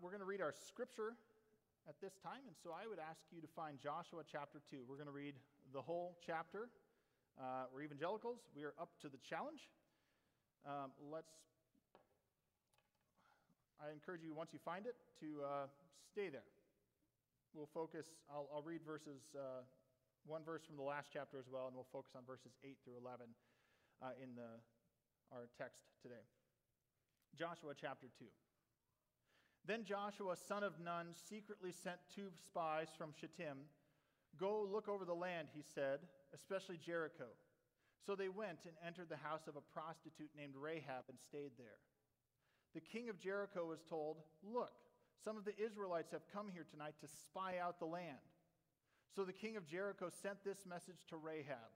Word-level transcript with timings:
we're 0.00 0.10
going 0.10 0.22
to 0.22 0.28
read 0.28 0.40
our 0.40 0.54
scripture 0.54 1.18
at 1.88 1.98
this 2.00 2.14
time, 2.22 2.46
and 2.46 2.54
so 2.62 2.70
I 2.70 2.86
would 2.86 3.02
ask 3.02 3.18
you 3.34 3.40
to 3.42 3.50
find 3.50 3.78
Joshua 3.82 4.22
chapter 4.22 4.62
2. 4.70 4.86
We're 4.86 5.00
going 5.00 5.10
to 5.10 5.14
read 5.14 5.34
the 5.74 5.82
whole 5.82 6.18
chapter. 6.22 6.70
Uh, 7.34 7.66
we're 7.74 7.82
evangelicals, 7.82 8.38
we 8.54 8.62
are 8.62 8.74
up 8.78 8.90
to 9.02 9.08
the 9.08 9.18
challenge. 9.22 9.70
Um, 10.66 10.90
let's, 11.10 11.30
I 13.82 13.90
encourage 13.94 14.22
you, 14.22 14.34
once 14.34 14.50
you 14.52 14.58
find 14.62 14.86
it, 14.86 14.94
to 15.22 15.42
uh, 15.42 15.66
stay 16.10 16.30
there. 16.30 16.46
We'll 17.54 17.70
focus, 17.70 18.06
I'll, 18.30 18.46
I'll 18.54 18.66
read 18.66 18.82
verses, 18.86 19.22
uh, 19.34 19.66
one 20.26 20.42
verse 20.42 20.62
from 20.66 20.76
the 20.76 20.86
last 20.86 21.10
chapter 21.12 21.38
as 21.38 21.46
well, 21.50 21.66
and 21.66 21.74
we'll 21.74 21.90
focus 21.90 22.14
on 22.14 22.22
verses 22.26 22.54
8 22.62 22.76
through 22.84 22.98
11 23.02 23.26
uh, 24.02 24.14
in 24.22 24.34
the, 24.34 24.58
our 25.34 25.46
text 25.58 25.82
today. 26.02 26.22
Joshua 27.38 27.74
chapter 27.74 28.10
2. 28.18 28.26
Then 29.68 29.84
Joshua, 29.84 30.34
son 30.34 30.64
of 30.64 30.80
Nun, 30.80 31.08
secretly 31.28 31.72
sent 31.72 31.98
two 32.08 32.32
spies 32.42 32.88
from 32.96 33.12
Shittim. 33.12 33.68
Go 34.40 34.64
look 34.64 34.88
over 34.88 35.04
the 35.04 35.12
land, 35.12 35.48
he 35.52 35.60
said, 35.60 36.00
especially 36.32 36.78
Jericho. 36.78 37.28
So 38.06 38.16
they 38.16 38.30
went 38.30 38.64
and 38.64 38.72
entered 38.80 39.10
the 39.10 39.20
house 39.20 39.46
of 39.46 39.56
a 39.56 39.68
prostitute 39.74 40.30
named 40.34 40.54
Rahab 40.56 41.04
and 41.10 41.18
stayed 41.20 41.52
there. 41.58 41.84
The 42.72 42.80
king 42.80 43.10
of 43.10 43.20
Jericho 43.20 43.66
was 43.66 43.84
told, 43.84 44.16
Look, 44.42 44.72
some 45.22 45.36
of 45.36 45.44
the 45.44 45.58
Israelites 45.60 46.12
have 46.12 46.32
come 46.32 46.48
here 46.48 46.64
tonight 46.64 46.94
to 47.02 47.08
spy 47.28 47.58
out 47.60 47.78
the 47.78 47.84
land. 47.84 48.24
So 49.14 49.22
the 49.24 49.36
king 49.36 49.58
of 49.58 49.68
Jericho 49.68 50.08
sent 50.22 50.44
this 50.44 50.64
message 50.64 51.04
to 51.10 51.16
Rahab 51.16 51.68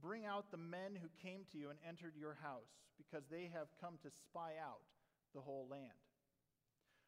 Bring 0.00 0.24
out 0.24 0.50
the 0.50 0.56
men 0.56 0.96
who 0.96 1.08
came 1.20 1.44
to 1.52 1.58
you 1.58 1.68
and 1.68 1.78
entered 1.86 2.14
your 2.18 2.36
house, 2.42 2.80
because 2.96 3.24
they 3.30 3.50
have 3.52 3.68
come 3.80 3.98
to 4.02 4.10
spy 4.10 4.52
out 4.60 4.84
the 5.34 5.40
whole 5.40 5.66
land. 5.70 6.00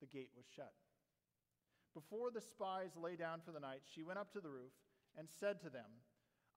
the 0.00 0.06
gate 0.06 0.30
was 0.36 0.46
shut. 0.54 0.72
Before 1.94 2.30
the 2.30 2.40
spies 2.40 2.94
lay 2.96 3.16
down 3.16 3.40
for 3.44 3.52
the 3.52 3.60
night, 3.60 3.82
she 3.84 4.02
went 4.02 4.18
up 4.18 4.32
to 4.32 4.40
the 4.40 4.50
roof 4.50 4.72
and 5.16 5.28
said 5.40 5.60
to 5.62 5.70
them, 5.70 6.04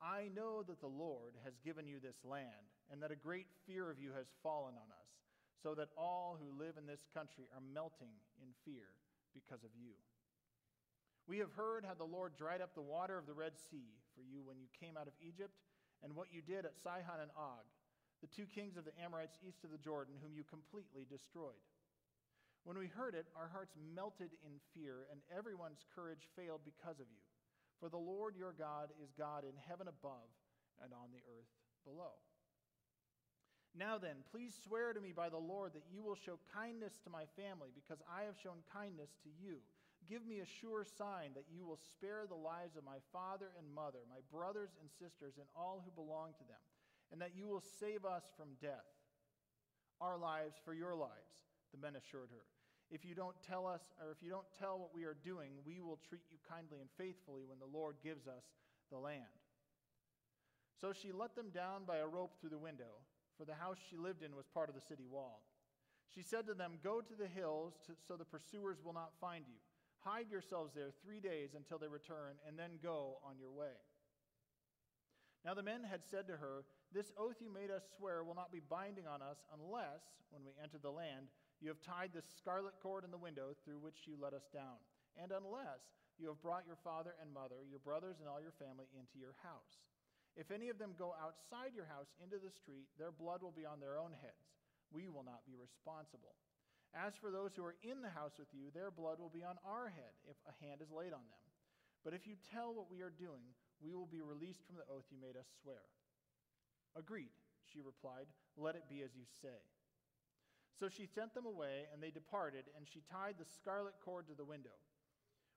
I 0.01 0.29
know 0.33 0.63
that 0.63 0.81
the 0.81 0.89
Lord 0.89 1.37
has 1.45 1.61
given 1.63 1.87
you 1.87 1.99
this 2.01 2.25
land, 2.25 2.73
and 2.91 3.01
that 3.01 3.11
a 3.13 3.15
great 3.15 3.47
fear 3.65 3.89
of 3.89 3.99
you 3.99 4.11
has 4.17 4.33
fallen 4.41 4.73
on 4.73 4.89
us, 4.89 5.09
so 5.61 5.75
that 5.75 5.93
all 5.95 6.37
who 6.41 6.57
live 6.57 6.77
in 6.77 6.85
this 6.85 7.05
country 7.13 7.45
are 7.53 7.61
melting 7.73 8.17
in 8.41 8.49
fear 8.65 8.89
because 9.33 9.63
of 9.63 9.77
you. 9.77 9.93
We 11.29 11.37
have 11.37 11.53
heard 11.53 11.85
how 11.85 11.93
the 11.93 12.03
Lord 12.03 12.33
dried 12.35 12.61
up 12.61 12.73
the 12.73 12.81
water 12.81 13.17
of 13.17 13.29
the 13.29 13.37
Red 13.37 13.53
Sea 13.69 13.93
for 14.17 14.25
you 14.25 14.41
when 14.43 14.57
you 14.57 14.67
came 14.73 14.97
out 14.97 15.07
of 15.07 15.13
Egypt, 15.21 15.53
and 16.03 16.17
what 16.17 16.33
you 16.33 16.41
did 16.41 16.65
at 16.65 16.81
Sihon 16.81 17.21
and 17.21 17.31
Og, 17.37 17.65
the 18.25 18.33
two 18.33 18.49
kings 18.49 18.77
of 18.77 18.85
the 18.85 18.97
Amorites 18.97 19.37
east 19.45 19.63
of 19.63 19.69
the 19.69 19.77
Jordan, 19.77 20.17
whom 20.21 20.33
you 20.33 20.43
completely 20.43 21.05
destroyed. 21.05 21.61
When 22.63 22.77
we 22.77 22.87
heard 22.87 23.15
it, 23.15 23.25
our 23.35 23.49
hearts 23.49 23.73
melted 23.95 24.29
in 24.45 24.61
fear, 24.73 25.09
and 25.09 25.21
everyone's 25.33 25.85
courage 25.95 26.29
failed 26.37 26.61
because 26.63 26.99
of 26.99 27.09
you. 27.09 27.25
For 27.79 27.89
the 27.89 27.97
Lord 27.97 28.37
your 28.37 28.53
God 28.53 28.93
is 29.01 29.17
God 29.17 29.43
in 29.43 29.57
heaven 29.67 29.87
above 29.89 30.29
and 30.83 30.93
on 30.93 31.09
the 31.09 31.25
earth 31.25 31.49
below. 31.83 32.13
Now 33.73 33.97
then, 33.97 34.21
please 34.29 34.53
swear 34.67 34.93
to 34.93 35.01
me 35.01 35.09
by 35.15 35.29
the 35.29 35.41
Lord 35.41 35.73
that 35.73 35.89
you 35.89 36.03
will 36.03 36.19
show 36.19 36.37
kindness 36.53 36.99
to 37.03 37.09
my 37.09 37.25
family, 37.33 37.73
because 37.73 38.03
I 38.05 38.29
have 38.29 38.37
shown 38.37 38.61
kindness 38.69 39.09
to 39.23 39.29
you. 39.41 39.57
Give 40.05 40.25
me 40.25 40.41
a 40.41 40.53
sure 40.61 40.85
sign 40.85 41.33
that 41.33 41.49
you 41.49 41.65
will 41.65 41.79
spare 41.97 42.25
the 42.27 42.37
lives 42.37 42.75
of 42.77 42.85
my 42.85 43.01
father 43.13 43.49
and 43.57 43.73
mother, 43.73 44.05
my 44.05 44.21
brothers 44.29 44.77
and 44.81 44.89
sisters, 45.01 45.41
and 45.41 45.47
all 45.55 45.81
who 45.81 45.89
belong 45.97 46.33
to 46.37 46.45
them, 46.45 46.61
and 47.09 47.21
that 47.21 47.33
you 47.33 47.47
will 47.47 47.63
save 47.79 48.05
us 48.05 48.25
from 48.37 48.59
death. 48.61 48.85
Our 50.01 50.17
lives 50.17 50.57
for 50.65 50.73
your 50.73 50.93
lives 50.93 51.41
the 51.71 51.79
men 51.79 51.95
assured 51.95 52.29
her. 52.31 52.45
If 52.91 53.05
you 53.05 53.15
don't 53.15 53.35
tell 53.47 53.65
us, 53.65 53.81
or 54.03 54.11
if 54.11 54.21
you 54.21 54.29
don't 54.29 54.51
tell 54.59 54.77
what 54.77 54.93
we 54.93 55.05
are 55.05 55.15
doing, 55.23 55.51
we 55.65 55.79
will 55.79 55.97
treat 56.09 56.27
you 56.29 56.37
kindly 56.43 56.79
and 56.81 56.89
faithfully 56.97 57.43
when 57.47 57.57
the 57.57 57.71
Lord 57.71 57.95
gives 58.03 58.27
us 58.27 58.43
the 58.91 58.99
land. 58.99 59.39
So 60.79 60.91
she 60.91 61.13
let 61.13 61.35
them 61.35 61.51
down 61.55 61.85
by 61.87 61.97
a 61.97 62.07
rope 62.07 62.35
through 62.39 62.49
the 62.49 62.57
window, 62.57 62.99
for 63.37 63.45
the 63.45 63.55
house 63.55 63.77
she 63.89 63.95
lived 63.95 64.23
in 64.23 64.35
was 64.35 64.45
part 64.53 64.67
of 64.67 64.75
the 64.75 64.81
city 64.81 65.07
wall. 65.09 65.41
She 66.13 66.21
said 66.21 66.45
to 66.47 66.53
them, 66.53 66.79
Go 66.83 66.99
to 66.99 67.15
the 67.15 67.27
hills 67.27 67.79
to, 67.87 67.93
so 68.05 68.17
the 68.17 68.25
pursuers 68.25 68.83
will 68.83 68.93
not 68.93 69.15
find 69.21 69.45
you. 69.47 69.55
Hide 70.03 70.29
yourselves 70.29 70.73
there 70.75 70.91
three 71.01 71.21
days 71.21 71.55
until 71.55 71.77
they 71.77 71.87
return, 71.87 72.35
and 72.45 72.59
then 72.59 72.81
go 72.83 73.19
on 73.23 73.39
your 73.39 73.51
way. 73.51 73.79
Now 75.45 75.53
the 75.53 75.63
men 75.63 75.83
had 75.83 76.03
said 76.03 76.27
to 76.27 76.37
her, 76.37 76.65
This 76.91 77.13
oath 77.17 77.37
you 77.39 77.53
made 77.53 77.71
us 77.71 77.83
swear 77.97 78.23
will 78.23 78.35
not 78.35 78.51
be 78.51 78.61
binding 78.67 79.07
on 79.07 79.21
us 79.21 79.37
unless, 79.53 80.03
when 80.29 80.43
we 80.43 80.51
enter 80.61 80.77
the 80.77 80.91
land, 80.91 81.27
you 81.61 81.69
have 81.69 81.79
tied 81.85 82.09
the 82.11 82.25
scarlet 82.25 82.73
cord 82.81 83.05
in 83.05 83.13
the 83.13 83.21
window 83.21 83.53
through 83.61 83.77
which 83.85 84.09
you 84.09 84.17
let 84.17 84.33
us 84.33 84.49
down. 84.49 84.81
And 85.13 85.29
unless 85.29 85.85
you 86.17 86.25
have 86.33 86.41
brought 86.41 86.65
your 86.65 86.81
father 86.81 87.13
and 87.21 87.29
mother, 87.29 87.61
your 87.69 87.81
brothers, 87.81 88.17
and 88.17 88.25
all 88.25 88.41
your 88.41 88.57
family 88.57 88.89
into 88.97 89.21
your 89.21 89.37
house. 89.45 89.85
If 90.33 90.49
any 90.49 90.73
of 90.73 90.81
them 90.81 90.97
go 90.97 91.13
outside 91.21 91.77
your 91.77 91.85
house 91.85 92.09
into 92.17 92.41
the 92.41 92.49
street, 92.49 92.89
their 92.97 93.13
blood 93.13 93.45
will 93.45 93.53
be 93.53 93.67
on 93.67 93.77
their 93.77 94.01
own 94.01 94.15
heads. 94.17 94.45
We 94.89 95.05
will 95.05 95.23
not 95.23 95.45
be 95.45 95.53
responsible. 95.53 96.33
As 96.91 97.15
for 97.15 97.31
those 97.31 97.55
who 97.55 97.63
are 97.63 97.79
in 97.85 98.03
the 98.03 98.11
house 98.11 98.35
with 98.35 98.51
you, 98.51 98.73
their 98.73 98.91
blood 98.91 99.21
will 99.21 99.31
be 99.31 99.45
on 99.45 99.61
our 99.63 99.87
head 99.87 100.13
if 100.27 100.35
a 100.43 100.57
hand 100.65 100.81
is 100.83 100.91
laid 100.91 101.15
on 101.15 101.23
them. 101.29 101.45
But 102.03 102.17
if 102.17 102.25
you 102.25 102.35
tell 102.51 102.73
what 102.73 102.91
we 102.91 103.05
are 103.05 103.13
doing, 103.13 103.53
we 103.79 103.93
will 103.93 104.09
be 104.09 104.19
released 104.19 104.65
from 104.65 104.75
the 104.75 104.87
oath 104.89 105.07
you 105.13 105.21
made 105.21 105.37
us 105.37 105.47
swear. 105.61 105.85
Agreed, 106.97 107.31
she 107.71 107.79
replied. 107.79 108.27
Let 108.57 108.75
it 108.75 108.89
be 108.89 109.01
as 109.05 109.15
you 109.15 109.23
say. 109.41 109.61
So 110.79 110.89
she 110.89 111.05
sent 111.05 111.33
them 111.33 111.45
away, 111.45 111.85
and 111.93 112.01
they 112.01 112.11
departed, 112.11 112.65
and 112.75 112.87
she 112.87 113.03
tied 113.11 113.35
the 113.37 113.45
scarlet 113.45 113.95
cord 114.03 114.27
to 114.27 114.35
the 114.35 114.45
window. 114.47 114.75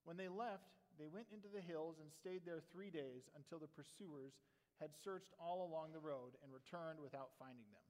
When 0.04 0.16
they 0.16 0.28
left, 0.28 0.68
they 0.98 1.08
went 1.08 1.32
into 1.32 1.48
the 1.48 1.64
hills 1.64 1.96
and 1.98 2.12
stayed 2.12 2.44
there 2.44 2.60
three 2.60 2.90
days 2.90 3.26
until 3.34 3.58
the 3.58 3.72
pursuers 3.72 4.34
had 4.78 4.94
searched 4.94 5.32
all 5.40 5.66
along 5.66 5.90
the 5.92 6.02
road 6.02 6.36
and 6.42 6.52
returned 6.52 7.00
without 7.00 7.34
finding 7.38 7.66
them. 7.72 7.86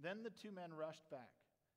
Then 0.00 0.22
the 0.22 0.34
two 0.34 0.50
men 0.50 0.74
rushed 0.74 1.06
back. 1.10 1.30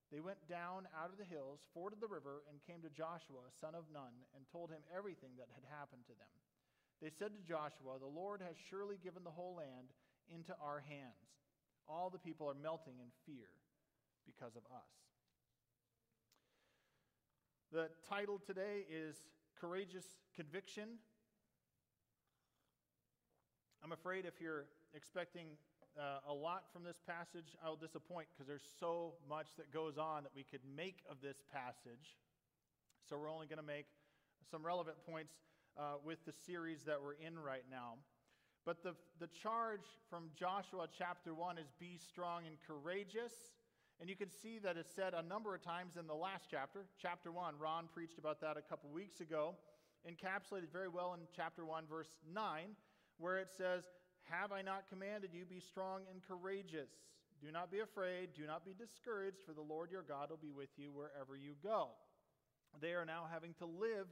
They 0.09 0.23
went 0.23 0.39
down 0.47 0.87
out 0.95 1.11
of 1.11 1.19
the 1.19 1.27
hills, 1.27 1.59
forded 1.73 1.99
the 1.99 2.07
river, 2.07 2.47
and 2.47 2.63
came 2.63 2.81
to 2.81 2.89
Joshua, 2.89 3.51
son 3.59 3.75
of 3.75 3.91
Nun, 3.91 4.23
and 4.33 4.47
told 4.47 4.71
him 4.71 4.87
everything 4.87 5.35
that 5.35 5.51
had 5.51 5.67
happened 5.67 6.07
to 6.07 6.15
them. 6.15 6.31
They 7.03 7.11
said 7.11 7.35
to 7.35 7.43
Joshua, 7.43 7.99
The 7.99 8.07
Lord 8.07 8.41
has 8.41 8.55
surely 8.55 8.97
given 9.03 9.27
the 9.27 9.35
whole 9.35 9.59
land 9.59 9.91
into 10.31 10.55
our 10.63 10.79
hands. 10.79 11.27
All 11.85 12.09
the 12.09 12.23
people 12.23 12.47
are 12.47 12.57
melting 12.57 13.03
in 13.03 13.11
fear 13.27 13.51
because 14.27 14.55
of 14.55 14.63
us. 14.75 14.91
The 17.71 17.89
title 18.07 18.39
today 18.45 18.85
is 18.91 19.15
Courageous 19.59 20.05
Conviction. 20.35 20.99
I'm 23.83 23.91
afraid 23.91 24.25
if 24.25 24.41
you're 24.41 24.65
expecting 24.93 25.47
uh, 25.97 26.19
a 26.29 26.33
lot 26.33 26.65
from 26.71 26.83
this 26.83 26.97
passage, 27.07 27.55
I 27.63 27.69
will 27.69 27.77
disappoint 27.77 28.27
because 28.31 28.47
there's 28.47 28.67
so 28.79 29.13
much 29.29 29.47
that 29.57 29.71
goes 29.73 29.97
on 29.97 30.23
that 30.23 30.31
we 30.35 30.43
could 30.43 30.61
make 30.75 30.99
of 31.09 31.17
this 31.21 31.37
passage. 31.51 32.17
So 33.09 33.17
we're 33.17 33.31
only 33.31 33.47
going 33.47 33.59
to 33.59 33.65
make 33.65 33.87
some 34.51 34.65
relevant 34.65 34.97
points 35.09 35.33
uh, 35.77 35.95
with 36.03 36.23
the 36.25 36.33
series 36.45 36.83
that 36.83 37.01
we're 37.01 37.15
in 37.25 37.39
right 37.39 37.63
now. 37.71 37.95
But 38.65 38.83
the, 38.83 38.93
the 39.19 39.27
charge 39.27 39.87
from 40.09 40.25
Joshua 40.35 40.87
chapter 40.97 41.33
1 41.33 41.57
is 41.57 41.71
be 41.79 41.97
strong 41.97 42.43
and 42.45 42.57
courageous. 42.67 43.33
And 43.99 44.09
you 44.09 44.15
can 44.15 44.29
see 44.29 44.59
that 44.59 44.77
it's 44.77 44.93
said 44.93 45.13
a 45.13 45.23
number 45.23 45.55
of 45.55 45.63
times 45.63 45.97
in 45.97 46.05
the 46.05 46.13
last 46.13 46.47
chapter, 46.51 46.85
chapter 47.01 47.31
1. 47.31 47.55
Ron 47.59 47.85
preached 47.91 48.19
about 48.19 48.39
that 48.41 48.55
a 48.55 48.61
couple 48.61 48.89
weeks 48.91 49.21
ago, 49.21 49.55
encapsulated 50.07 50.71
very 50.71 50.87
well 50.87 51.15
in 51.15 51.21
chapter 51.35 51.65
1, 51.65 51.85
verse 51.89 52.19
9, 52.31 52.75
where 53.17 53.39
it 53.39 53.49
says, 53.51 53.85
Have 54.29 54.51
I 54.51 54.61
not 54.61 54.87
commanded 54.87 55.31
you, 55.33 55.45
be 55.45 55.59
strong 55.59 56.01
and 56.11 56.21
courageous? 56.21 56.91
Do 57.41 57.51
not 57.51 57.71
be 57.71 57.79
afraid, 57.79 58.29
do 58.35 58.45
not 58.45 58.65
be 58.65 58.73
discouraged, 58.73 59.41
for 59.45 59.53
the 59.53 59.61
Lord 59.61 59.91
your 59.91 60.03
God 60.03 60.29
will 60.29 60.37
be 60.37 60.51
with 60.51 60.69
you 60.77 60.91
wherever 60.91 61.35
you 61.35 61.53
go. 61.63 61.89
They 62.79 62.93
are 62.93 63.05
now 63.05 63.25
having 63.31 63.53
to 63.55 63.65
live 63.65 64.07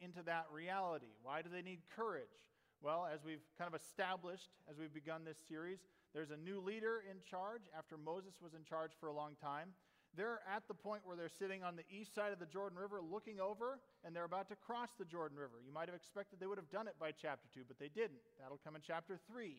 into 0.00 0.22
that 0.22 0.46
reality. 0.52 1.10
Why 1.22 1.42
do 1.42 1.48
they 1.52 1.62
need 1.62 1.80
courage? 1.96 2.46
Well, 2.82 3.08
as 3.12 3.24
we've 3.24 3.42
kind 3.58 3.72
of 3.72 3.80
established 3.80 4.50
as 4.70 4.78
we've 4.78 4.92
begun 4.92 5.24
this 5.24 5.38
series, 5.48 5.78
there's 6.14 6.30
a 6.30 6.38
new 6.38 6.60
leader 6.60 7.02
in 7.10 7.18
charge 7.28 7.66
after 7.76 7.98
Moses 7.98 8.38
was 8.40 8.54
in 8.54 8.62
charge 8.62 8.92
for 9.00 9.08
a 9.08 9.12
long 9.12 9.34
time. 9.42 9.74
They're 10.16 10.40
at 10.46 10.62
the 10.68 10.74
point 10.74 11.02
where 11.02 11.16
they're 11.16 11.28
sitting 11.42 11.66
on 11.66 11.74
the 11.74 11.82
east 11.90 12.14
side 12.14 12.32
of 12.32 12.38
the 12.38 12.46
Jordan 12.46 12.78
River 12.78 13.02
looking 13.02 13.40
over, 13.40 13.80
and 14.06 14.14
they're 14.14 14.30
about 14.30 14.48
to 14.50 14.56
cross 14.56 14.90
the 14.96 15.04
Jordan 15.04 15.36
River. 15.36 15.58
You 15.58 15.74
might 15.74 15.90
have 15.90 15.98
expected 15.98 16.38
they 16.38 16.46
would 16.46 16.58
have 16.58 16.70
done 16.70 16.86
it 16.86 16.94
by 17.00 17.10
chapter 17.10 17.50
2, 17.52 17.66
but 17.66 17.82
they 17.82 17.90
didn't. 17.90 18.22
That'll 18.38 18.62
come 18.62 18.76
in 18.76 18.82
chapter 18.86 19.18
3. 19.26 19.58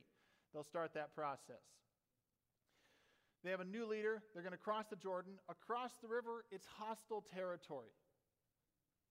They'll 0.53 0.63
start 0.63 0.93
that 0.95 1.13
process. 1.13 1.59
They 3.43 3.51
have 3.51 3.59
a 3.59 3.67
new 3.67 3.85
leader. 3.85 4.23
They're 4.33 4.41
going 4.41 4.55
to 4.55 4.57
cross 4.57 4.85
the 4.89 4.95
Jordan. 4.95 5.33
Across 5.49 5.91
the 6.01 6.07
river, 6.07 6.45
it's 6.51 6.65
hostile 6.79 7.25
territory. 7.35 7.91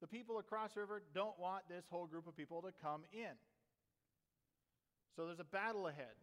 The 0.01 0.09
people 0.09 0.39
across 0.39 0.73
the 0.73 0.81
river 0.81 1.03
don't 1.15 1.39
want 1.39 1.69
this 1.69 1.85
whole 1.91 2.07
group 2.07 2.27
of 2.27 2.35
people 2.37 2.63
to 2.63 2.73
come 2.83 3.03
in. 3.13 3.37
So 5.15 5.27
there's 5.27 5.41
a 5.41 5.45
battle 5.45 5.87
ahead. 5.87 6.17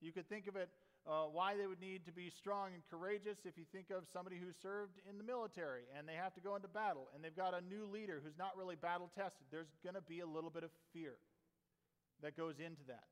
You 0.00 0.12
could 0.12 0.28
think 0.28 0.46
of 0.46 0.56
it 0.56 0.68
uh, 1.06 1.30
why 1.30 1.56
they 1.56 1.66
would 1.66 1.80
need 1.80 2.04
to 2.04 2.12
be 2.12 2.30
strong 2.30 2.74
and 2.74 2.82
courageous 2.90 3.38
if 3.44 3.56
you 3.56 3.64
think 3.70 3.90
of 3.90 4.04
somebody 4.12 4.36
who 4.36 4.50
served 4.60 4.98
in 5.08 5.18
the 5.18 5.24
military 5.24 5.82
and 5.96 6.08
they 6.08 6.14
have 6.14 6.34
to 6.34 6.40
go 6.40 6.56
into 6.56 6.68
battle 6.68 7.08
and 7.14 7.22
they've 7.22 7.36
got 7.36 7.54
a 7.54 7.62
new 7.62 7.86
leader 7.86 8.20
who's 8.22 8.36
not 8.38 8.56
really 8.58 8.74
battle 8.74 9.10
tested. 9.14 9.46
There's 9.50 9.70
going 9.84 9.94
to 9.94 10.02
be 10.02 10.20
a 10.20 10.26
little 10.26 10.50
bit 10.50 10.64
of 10.64 10.70
fear 10.92 11.14
that 12.22 12.36
goes 12.36 12.58
into 12.58 12.82
that. 12.88 13.06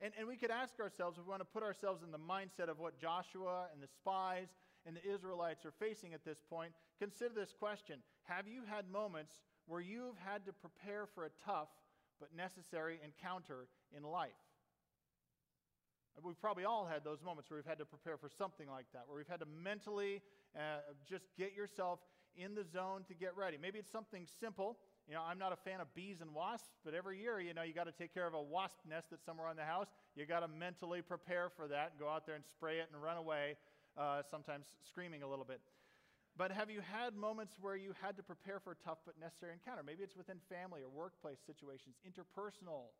And, 0.00 0.12
and 0.18 0.26
we 0.26 0.36
could 0.36 0.50
ask 0.50 0.80
ourselves, 0.80 1.16
if 1.16 1.24
we 1.24 1.30
want 1.30 1.40
to 1.40 1.48
put 1.48 1.62
ourselves 1.62 2.02
in 2.02 2.10
the 2.10 2.18
mindset 2.18 2.68
of 2.68 2.80
what 2.80 2.98
Joshua 2.98 3.68
and 3.72 3.80
the 3.80 3.88
spies 3.88 4.48
and 4.84 4.96
the 4.96 5.14
Israelites 5.14 5.64
are 5.64 5.72
facing 5.78 6.12
at 6.12 6.24
this 6.24 6.38
point, 6.50 6.72
consider 6.98 7.32
this 7.34 7.54
question 7.56 8.00
Have 8.24 8.48
you 8.48 8.62
had 8.68 8.90
moments 8.90 9.32
where 9.66 9.80
you've 9.80 10.18
had 10.18 10.44
to 10.46 10.52
prepare 10.52 11.06
for 11.14 11.24
a 11.24 11.30
tough 11.46 11.68
but 12.18 12.34
necessary 12.36 12.98
encounter 13.04 13.68
in 13.96 14.02
life? 14.02 14.43
We've 16.22 16.40
probably 16.40 16.64
all 16.64 16.86
had 16.86 17.04
those 17.04 17.22
moments 17.22 17.50
where 17.50 17.58
we've 17.58 17.66
had 17.66 17.78
to 17.78 17.84
prepare 17.84 18.16
for 18.16 18.28
something 18.28 18.68
like 18.68 18.86
that, 18.92 19.04
where 19.06 19.16
we've 19.16 19.28
had 19.28 19.40
to 19.40 19.46
mentally 19.46 20.22
uh, 20.56 20.80
just 21.08 21.26
get 21.36 21.54
yourself 21.54 21.98
in 22.36 22.54
the 22.54 22.64
zone 22.64 23.04
to 23.08 23.14
get 23.14 23.36
ready. 23.36 23.58
Maybe 23.60 23.78
it's 23.78 23.90
something 23.90 24.26
simple. 24.40 24.78
You 25.08 25.14
know, 25.14 25.22
I'm 25.22 25.38
not 25.38 25.52
a 25.52 25.56
fan 25.56 25.80
of 25.80 25.92
bees 25.94 26.20
and 26.20 26.34
wasps, 26.34 26.78
but 26.84 26.94
every 26.94 27.20
year, 27.20 27.40
you 27.40 27.52
know, 27.52 27.62
you 27.62 27.74
got 27.74 27.86
to 27.86 27.92
take 27.92 28.14
care 28.14 28.26
of 28.26 28.34
a 28.34 28.42
wasp 28.42 28.78
nest 28.88 29.08
that's 29.10 29.24
somewhere 29.24 29.48
on 29.48 29.56
the 29.56 29.64
house. 29.64 29.88
You 30.16 30.24
got 30.26 30.40
to 30.40 30.48
mentally 30.48 31.02
prepare 31.02 31.50
for 31.54 31.68
that 31.68 31.92
and 31.92 32.00
go 32.00 32.08
out 32.08 32.26
there 32.26 32.34
and 32.34 32.44
spray 32.44 32.78
it 32.78 32.88
and 32.92 33.02
run 33.02 33.16
away, 33.16 33.56
uh, 33.98 34.22
sometimes 34.30 34.66
screaming 34.88 35.22
a 35.22 35.28
little 35.28 35.44
bit. 35.44 35.60
But 36.36 36.50
have 36.50 36.70
you 36.70 36.80
had 36.80 37.14
moments 37.14 37.54
where 37.60 37.76
you 37.76 37.94
had 38.02 38.16
to 38.16 38.22
prepare 38.22 38.58
for 38.58 38.72
a 38.72 38.80
tough 38.84 38.98
but 39.06 39.14
necessary 39.20 39.52
encounter? 39.52 39.82
Maybe 39.86 40.02
it's 40.02 40.16
within 40.16 40.38
family 40.48 40.80
or 40.82 40.90
workplace 40.90 41.38
situations, 41.46 41.94
interpersonal 42.02 42.90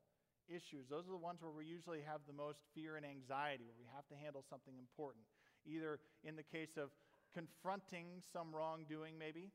issues. 0.49 0.88
Those 0.88 1.08
are 1.08 1.12
the 1.12 1.20
ones 1.20 1.43
where 1.43 1.52
we 1.52 1.64
usually 1.64 2.02
have 2.02 2.20
the 2.26 2.32
most 2.32 2.61
fear 2.75 2.96
and 2.96 3.05
anxiety, 3.05 3.64
where 3.64 3.79
we 3.79 3.88
have 3.94 4.06
to 4.08 4.17
handle 4.17 4.44
something 4.49 4.75
important. 4.79 5.25
Either 5.67 6.00
in 6.23 6.37
the 6.37 6.43
case 6.43 6.76
of 6.76 6.91
confronting 7.32 8.23
some 8.32 8.55
wrongdoing, 8.55 9.19
maybe, 9.19 9.50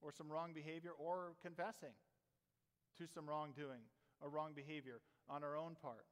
or 0.00 0.12
some 0.12 0.30
wrong 0.30 0.52
behavior, 0.52 0.92
or 0.98 1.34
confessing 1.42 1.94
to 2.98 3.06
some 3.06 3.28
wrongdoing 3.28 3.82
or 4.20 4.28
wrong 4.28 4.52
behavior 4.54 5.00
on 5.28 5.42
our 5.42 5.56
own 5.56 5.76
part. 5.80 6.06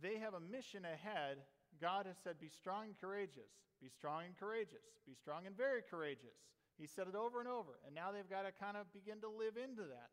They 0.00 0.18
have 0.18 0.34
a 0.34 0.40
mission 0.40 0.84
ahead. 0.84 1.38
God 1.80 2.06
has 2.06 2.16
said, 2.22 2.40
Be 2.40 2.48
strong 2.48 2.86
and 2.86 3.00
courageous. 3.00 3.50
Be 3.80 3.88
strong 3.88 4.24
and 4.26 4.36
courageous. 4.36 4.84
Be 5.06 5.14
strong 5.14 5.46
and 5.46 5.56
very 5.56 5.82
courageous. 5.82 6.38
He 6.78 6.86
said 6.86 7.06
it 7.06 7.14
over 7.14 7.40
and 7.40 7.48
over. 7.48 7.78
And 7.86 7.94
now 7.94 8.10
they've 8.10 8.28
got 8.28 8.42
to 8.42 8.52
kind 8.52 8.76
of 8.76 8.92
begin 8.92 9.20
to 9.20 9.28
live 9.28 9.56
into 9.56 9.82
that. 9.82 10.10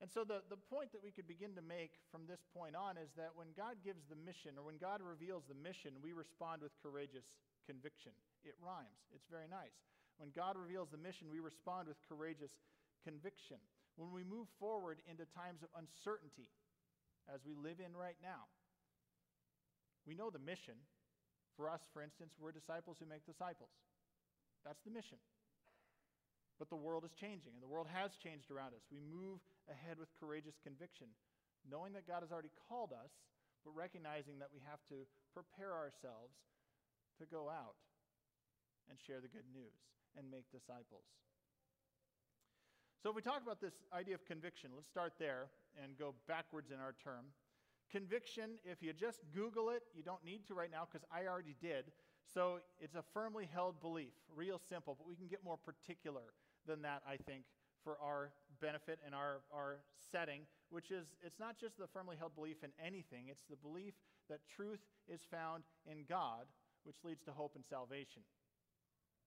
And 0.00 0.08
so, 0.08 0.24
the, 0.24 0.40
the 0.48 0.56
point 0.56 0.96
that 0.96 1.04
we 1.04 1.12
could 1.12 1.28
begin 1.28 1.52
to 1.60 1.64
make 1.64 2.00
from 2.08 2.24
this 2.24 2.40
point 2.56 2.72
on 2.72 2.96
is 2.96 3.12
that 3.20 3.36
when 3.36 3.52
God 3.52 3.84
gives 3.84 4.08
the 4.08 4.16
mission, 4.16 4.56
or 4.56 4.64
when 4.64 4.80
God 4.80 5.04
reveals 5.04 5.44
the 5.44 5.58
mission, 5.60 6.00
we 6.00 6.16
respond 6.16 6.64
with 6.64 6.72
courageous 6.80 7.36
conviction. 7.68 8.16
It 8.40 8.56
rhymes, 8.64 9.04
it's 9.12 9.28
very 9.28 9.44
nice. 9.44 9.76
When 10.16 10.32
God 10.32 10.56
reveals 10.56 10.88
the 10.88 11.00
mission, 11.00 11.28
we 11.28 11.40
respond 11.40 11.88
with 11.88 12.00
courageous 12.08 12.52
conviction. 13.04 13.60
When 14.00 14.08
we 14.08 14.24
move 14.24 14.48
forward 14.56 15.04
into 15.04 15.28
times 15.36 15.60
of 15.60 15.68
uncertainty, 15.76 16.48
as 17.28 17.44
we 17.44 17.52
live 17.52 17.76
in 17.76 17.92
right 17.92 18.16
now, 18.24 18.48
we 20.08 20.16
know 20.16 20.32
the 20.32 20.40
mission. 20.40 20.80
For 21.56 21.68
us, 21.68 21.84
for 21.92 22.00
instance, 22.00 22.32
we're 22.40 22.56
disciples 22.56 22.96
who 22.96 23.04
make 23.04 23.28
disciples. 23.28 23.68
That's 24.64 24.80
the 24.80 24.90
mission. 24.90 25.20
But 26.60 26.68
the 26.68 26.76
world 26.76 27.08
is 27.08 27.16
changing, 27.16 27.56
and 27.56 27.64
the 27.64 27.72
world 27.72 27.88
has 27.88 28.20
changed 28.20 28.52
around 28.52 28.76
us. 28.76 28.84
We 28.92 29.00
move 29.00 29.40
ahead 29.64 29.96
with 29.96 30.12
courageous 30.20 30.60
conviction, 30.60 31.08
knowing 31.64 31.96
that 31.96 32.04
God 32.04 32.20
has 32.20 32.28
already 32.28 32.52
called 32.68 32.92
us, 32.92 33.16
but 33.64 33.72
recognizing 33.72 34.36
that 34.44 34.52
we 34.52 34.60
have 34.68 34.84
to 34.92 35.08
prepare 35.32 35.72
ourselves 35.72 36.36
to 37.16 37.24
go 37.24 37.48
out 37.48 37.80
and 38.92 39.00
share 39.00 39.24
the 39.24 39.32
good 39.32 39.48
news 39.48 39.72
and 40.20 40.28
make 40.28 40.52
disciples. 40.52 41.08
So, 43.00 43.08
if 43.08 43.16
we 43.16 43.24
talk 43.24 43.40
about 43.40 43.64
this 43.64 43.80
idea 43.96 44.14
of 44.14 44.28
conviction, 44.28 44.76
let's 44.76 44.88
start 44.88 45.14
there 45.16 45.48
and 45.82 45.96
go 45.96 46.12
backwards 46.28 46.68
in 46.70 46.76
our 46.76 46.92
term. 47.02 47.32
Conviction, 47.90 48.60
if 48.68 48.82
you 48.82 48.92
just 48.92 49.24
Google 49.34 49.70
it, 49.70 49.82
you 49.96 50.02
don't 50.02 50.22
need 50.24 50.46
to 50.48 50.54
right 50.54 50.70
now 50.70 50.84
because 50.84 51.08
I 51.08 51.24
already 51.24 51.56
did. 51.62 51.88
So, 52.28 52.60
it's 52.78 52.96
a 52.96 53.04
firmly 53.14 53.48
held 53.50 53.80
belief, 53.80 54.12
real 54.36 54.60
simple, 54.68 54.94
but 54.94 55.08
we 55.08 55.16
can 55.16 55.26
get 55.26 55.42
more 55.42 55.56
particular 55.56 56.36
than 56.70 56.82
that, 56.82 57.02
I 57.02 57.18
think, 57.18 57.42
for 57.82 57.98
our 57.98 58.30
benefit 58.60 58.98
and 59.04 59.14
our, 59.14 59.42
our 59.50 59.82
setting, 60.12 60.46
which 60.70 60.90
is 60.90 61.06
it's 61.26 61.40
not 61.40 61.58
just 61.58 61.78
the 61.78 61.90
firmly 61.90 62.14
held 62.14 62.34
belief 62.34 62.62
in 62.62 62.70
anything, 62.78 63.26
it's 63.26 63.44
the 63.50 63.56
belief 63.58 63.94
that 64.28 64.40
truth 64.54 64.80
is 65.08 65.20
found 65.26 65.64
in 65.90 66.06
God, 66.08 66.46
which 66.84 67.02
leads 67.02 67.24
to 67.24 67.32
hope 67.32 67.56
and 67.56 67.64
salvation. 67.66 68.22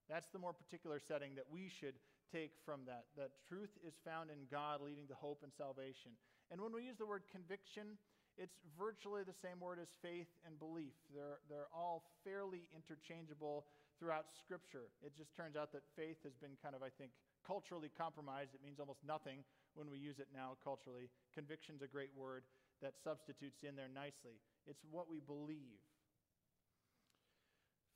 That's 0.07 0.29
the 0.31 0.39
more 0.39 0.53
particular 0.53 0.99
setting 0.99 1.35
that 1.35 1.47
we 1.51 1.67
should 1.67 1.95
take 2.31 2.51
from 2.65 2.81
that. 2.87 3.05
That 3.17 3.31
truth 3.47 3.71
is 3.85 3.93
found 4.03 4.29
in 4.29 4.47
God, 4.51 4.81
leading 4.81 5.07
to 5.07 5.15
hope 5.15 5.43
and 5.43 5.51
salvation. 5.51 6.15
And 6.51 6.61
when 6.61 6.73
we 6.73 6.83
use 6.83 6.97
the 6.97 7.05
word 7.05 7.23
conviction, 7.31 7.99
it's 8.37 8.57
virtually 8.77 9.23
the 9.23 9.37
same 9.37 9.61
word 9.61 9.79
as 9.79 9.93
faith 10.01 10.27
and 10.45 10.57
belief. 10.57 10.93
They're, 11.13 11.39
they're 11.49 11.71
all 11.73 12.03
fairly 12.25 12.67
interchangeable 12.73 13.65
throughout 13.99 14.25
Scripture. 14.33 14.89
It 15.05 15.15
just 15.15 15.35
turns 15.35 15.55
out 15.55 15.71
that 15.71 15.85
faith 15.95 16.17
has 16.23 16.33
been 16.33 16.57
kind 16.61 16.75
of, 16.75 16.81
I 16.81 16.89
think, 16.89 17.11
culturally 17.45 17.91
compromised. 17.91 18.55
It 18.55 18.63
means 18.63 18.79
almost 18.79 19.03
nothing 19.05 19.43
when 19.75 19.89
we 19.89 19.97
use 19.97 20.19
it 20.19 20.27
now 20.33 20.57
culturally. 20.63 21.09
Conviction's 21.35 21.81
a 21.81 21.87
great 21.87 22.11
word 22.15 22.43
that 22.81 22.95
substitutes 23.03 23.63
in 23.63 23.75
there 23.75 23.91
nicely. 23.91 24.41
It's 24.67 24.83
what 24.89 25.09
we 25.09 25.19
believe. 25.19 25.79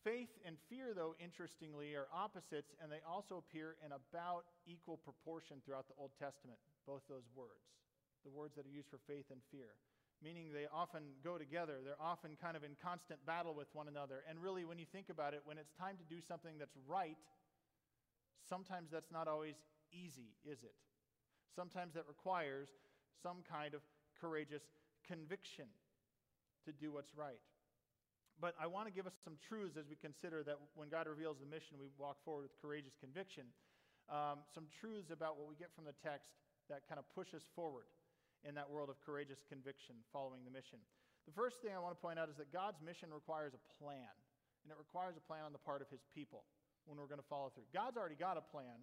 Faith 0.04 0.32
and 0.48 0.56
fear, 0.70 0.96
though, 0.96 1.16
interestingly, 1.20 1.92
are 1.96 2.08
opposites, 2.14 2.72
and 2.80 2.88
they 2.88 3.04
also 3.04 3.44
appear 3.44 3.76
in 3.84 3.92
about 3.92 4.48
equal 4.64 4.96
proportion 4.96 5.60
throughout 5.66 5.88
the 5.92 5.98
Old 6.00 6.16
Testament, 6.16 6.60
both 6.88 7.04
those 7.12 7.28
words, 7.36 7.68
the 8.24 8.32
words 8.32 8.56
that 8.56 8.64
are 8.64 8.72
used 8.72 8.88
for 8.88 9.04
faith 9.04 9.28
and 9.32 9.44
fear 9.52 9.76
meaning 10.24 10.50
they 10.50 10.66
often 10.74 11.14
go 11.24 11.38
together. 11.38 11.78
They're 11.84 12.02
often 12.02 12.38
kind 12.42 12.58
of 12.58 12.64
in 12.64 12.74
constant 12.82 13.24
battle 13.26 13.54
with 13.54 13.68
one 13.74 13.88
another. 13.88 14.24
And 14.30 14.42
really, 14.42 14.66
when 14.66 14.80
you 14.80 14.86
think 14.90 15.10
about 15.10 15.34
it, 15.34 15.42
when 15.46 15.58
it's 15.58 15.74
time 15.78 15.98
to 15.98 16.06
do 16.10 16.22
something 16.26 16.58
that's 16.58 16.78
right, 16.88 17.18
sometimes 18.50 18.90
that's 18.92 19.12
not 19.12 19.28
always 19.28 19.56
easy, 19.92 20.36
is 20.44 20.64
it? 20.64 20.76
Sometimes 21.56 21.94
that 21.96 22.08
requires 22.08 22.70
some 23.24 23.44
kind 23.48 23.74
of 23.74 23.82
courageous 24.20 24.64
conviction 25.08 25.66
to 26.66 26.72
do 26.72 26.92
what's 26.92 27.16
right. 27.16 27.40
But 28.38 28.54
I 28.62 28.70
want 28.70 28.86
to 28.86 28.94
give 28.94 29.10
us 29.10 29.18
some 29.26 29.34
truths 29.42 29.78
as 29.80 29.90
we 29.90 29.98
consider 29.98 30.46
that 30.46 30.62
when 30.78 30.94
God 30.94 31.10
reveals 31.10 31.42
the 31.42 31.50
mission, 31.50 31.82
we 31.82 31.90
walk 31.98 32.22
forward 32.22 32.46
with 32.46 32.54
courageous 32.62 32.94
conviction. 33.02 33.50
Um, 34.14 34.46
some 34.54 34.70
truths 34.70 35.10
about 35.10 35.42
what 35.42 35.50
we 35.50 35.58
get 35.58 35.74
from 35.74 35.90
the 35.90 35.98
text 36.06 36.30
that 36.70 36.86
kind 36.86 37.02
of 37.02 37.06
push 37.18 37.34
us 37.34 37.42
forward 37.58 37.90
in 38.46 38.54
that 38.54 38.70
world 38.70 38.94
of 38.94 39.02
courageous 39.02 39.42
conviction 39.50 39.98
following 40.14 40.46
the 40.46 40.54
mission. 40.54 40.78
The 41.26 41.34
first 41.34 41.66
thing 41.66 41.74
I 41.74 41.82
want 41.82 41.98
to 41.98 42.02
point 42.02 42.22
out 42.22 42.30
is 42.30 42.38
that 42.38 42.54
God's 42.54 42.78
mission 42.86 43.10
requires 43.10 43.58
a 43.58 43.62
plan, 43.82 44.14
and 44.62 44.70
it 44.70 44.78
requires 44.78 45.18
a 45.18 45.24
plan 45.26 45.42
on 45.42 45.52
the 45.52 45.60
part 45.60 45.82
of 45.82 45.90
his 45.90 46.06
people 46.14 46.46
when 46.88 46.98
we're 46.98 47.12
going 47.12 47.22
to 47.22 47.30
follow 47.30 47.52
through. 47.52 47.68
God's 47.76 48.00
already 48.00 48.18
got 48.18 48.40
a 48.40 48.46
plan, 48.46 48.80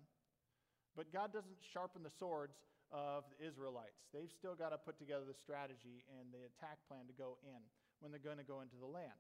but 0.95 1.11
God 1.11 1.33
doesn't 1.33 1.57
sharpen 1.73 2.05
the 2.05 2.13
swords 2.13 2.61
of 2.93 3.25
the 3.33 3.41
Israelites. 3.41 4.05
They've 4.13 4.31
still 4.31 4.55
got 4.55 4.71
to 4.71 4.79
put 4.79 5.01
together 5.01 5.25
the 5.27 5.35
strategy 5.35 6.05
and 6.21 6.29
the 6.31 6.47
attack 6.53 6.79
plan 6.87 7.09
to 7.09 7.17
go 7.17 7.41
in 7.43 7.59
when 7.99 8.13
they're 8.13 8.23
going 8.23 8.39
to 8.39 8.47
go 8.47 8.61
into 8.61 8.77
the 8.77 8.87
land. 8.87 9.17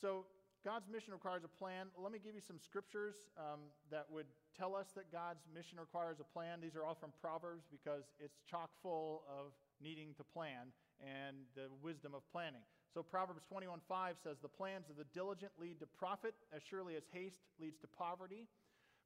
So 0.00 0.24
God's 0.64 0.88
mission 0.88 1.12
requires 1.12 1.42
a 1.44 1.50
plan. 1.50 1.88
Let 1.96 2.12
me 2.12 2.20
give 2.22 2.34
you 2.34 2.44
some 2.44 2.60
scriptures 2.62 3.16
um, 3.36 3.72
that 3.90 4.06
would 4.08 4.28
tell 4.56 4.76
us 4.76 4.88
that 4.94 5.10
God's 5.10 5.44
mission 5.52 5.80
requires 5.80 6.20
a 6.20 6.28
plan. 6.28 6.60
These 6.60 6.76
are 6.76 6.84
all 6.84 6.94
from 6.94 7.12
Proverbs 7.20 7.64
because 7.70 8.04
it's 8.20 8.40
chock 8.48 8.70
full 8.82 9.24
of 9.28 9.52
needing 9.80 10.12
to 10.16 10.24
plan 10.24 10.72
and 11.00 11.48
the 11.56 11.72
wisdom 11.82 12.12
of 12.14 12.22
planning. 12.30 12.64
So 12.92 13.02
Proverbs 13.02 13.44
21:5 13.44 14.18
says, 14.18 14.40
"The 14.40 14.48
plans 14.48 14.90
of 14.90 14.96
the 14.96 15.04
diligent 15.04 15.58
lead 15.58 15.78
to 15.80 15.86
profit, 15.86 16.34
as 16.50 16.62
surely 16.62 16.96
as 16.96 17.06
haste 17.06 17.40
leads 17.58 17.78
to 17.78 17.88
poverty." 17.88 18.48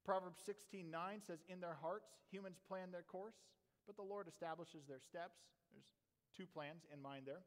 Proverbs 0.03 0.41
16:9 0.41 1.21
says, 1.21 1.43
"In 1.47 1.59
their 1.59 1.75
hearts 1.75 2.17
humans 2.29 2.59
plan 2.59 2.91
their 2.91 3.03
course, 3.03 3.45
but 3.85 3.95
the 3.95 4.03
Lord 4.03 4.27
establishes 4.27 4.85
their 4.87 4.99
steps." 4.99 5.45
There's 5.71 5.93
two 6.33 6.47
plans 6.47 6.85
in 6.85 7.01
mind 7.01 7.27
there. 7.27 7.43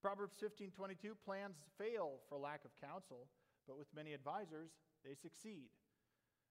Proverbs 0.00 0.36
15:22 0.38 1.14
plans 1.14 1.56
fail 1.78 2.20
for 2.28 2.36
lack 2.36 2.64
of 2.64 2.74
counsel, 2.76 3.30
but 3.66 3.76
with 3.76 3.92
many 3.94 4.12
advisors 4.12 4.72
they 5.04 5.14
succeed. 5.14 5.70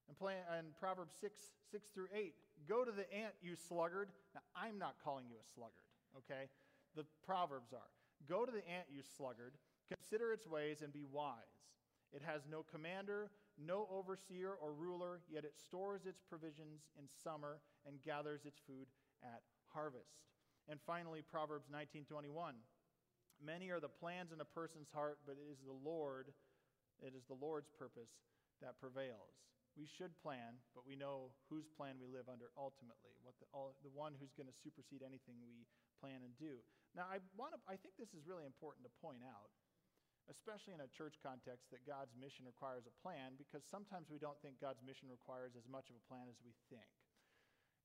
And, 0.08 0.18
plan, 0.18 0.46
and 0.50 0.76
Proverbs 0.78 1.16
6, 1.16 1.54
6 1.70 1.90
through 1.90 2.10
8, 2.12 2.36
go 2.66 2.84
to 2.84 2.92
the 2.92 3.12
ant, 3.14 3.36
you 3.42 3.56
sluggard. 3.56 4.12
Now, 4.34 4.42
I'm 4.56 4.78
not 4.78 5.00
calling 5.00 5.30
you 5.30 5.38
a 5.38 5.44
sluggard, 5.44 5.86
okay? 6.18 6.50
The 6.96 7.06
Proverbs 7.24 7.74
are. 7.74 7.92
Go 8.28 8.46
to 8.46 8.52
the 8.52 8.68
ant, 8.68 8.88
you 8.90 9.02
sluggard, 9.02 9.54
consider 9.88 10.32
its 10.32 10.48
ways 10.48 10.82
and 10.82 10.94
be 10.94 11.04
wise. 11.04 11.36
It 12.14 12.22
has 12.26 12.42
no 12.50 12.64
commander, 12.64 13.32
no 13.58 13.88
overseer 13.92 14.52
or 14.52 14.74
ruler, 14.74 15.22
yet 15.32 15.46
it 15.46 15.56
stores 15.56 16.06
its 16.06 16.22
provisions 16.22 16.92
in 17.00 17.08
summer 17.24 17.62
and 17.88 18.02
gathers 18.04 18.46
its 18.46 18.60
food 18.60 18.88
at 19.24 19.42
harvest. 19.74 20.20
And 20.68 20.80
finally, 20.86 21.22
Proverbs 21.22 21.70
19:21. 21.70 22.56
Many 23.42 23.72
are 23.72 23.80
the 23.80 23.90
plans 23.90 24.32
in 24.32 24.42
a 24.42 24.46
person's 24.46 24.92
heart, 24.92 25.20
but 25.26 25.38
it 25.38 25.50
is 25.50 25.60
the 25.66 25.74
Lord, 25.74 26.34
it 27.02 27.16
is 27.16 27.26
the 27.26 27.34
Lord's 27.34 27.70
purpose 27.70 28.12
that 28.62 28.80
prevails. 28.80 29.42
We 29.76 29.88
should 29.88 30.14
plan, 30.22 30.62
but 30.76 30.86
we 30.86 30.96
know 30.96 31.32
whose 31.50 31.66
plan 31.66 31.96
we 31.98 32.06
live 32.06 32.30
under 32.30 32.52
ultimately, 32.60 33.18
what 33.24 33.40
the, 33.40 33.48
all, 33.54 33.74
the 33.82 33.90
one 33.90 34.14
who's 34.20 34.36
going 34.36 34.52
to 34.52 34.62
supersede 34.62 35.02
anything 35.02 35.42
we 35.42 35.66
plan 35.98 36.22
and 36.22 36.38
do. 36.38 36.60
Now, 36.92 37.08
I, 37.08 37.24
want 37.40 37.56
to, 37.56 37.60
I 37.68 37.80
think 37.80 37.96
this 37.96 38.12
is 38.12 38.28
really 38.28 38.44
important 38.44 38.84
to 38.84 38.92
point 39.00 39.24
out, 39.24 39.52
especially 40.28 40.76
in 40.76 40.84
a 40.84 40.92
church 40.92 41.16
context, 41.24 41.72
that 41.72 41.88
God's 41.88 42.12
mission 42.20 42.44
requires 42.44 42.84
a 42.84 42.94
plan, 43.00 43.40
because 43.40 43.64
sometimes 43.64 44.12
we 44.12 44.20
don't 44.20 44.38
think 44.44 44.60
God's 44.60 44.84
mission 44.84 45.08
requires 45.08 45.56
as 45.56 45.64
much 45.72 45.88
of 45.88 45.96
a 45.96 46.04
plan 46.12 46.28
as 46.28 46.40
we 46.44 46.52
think. 46.68 46.88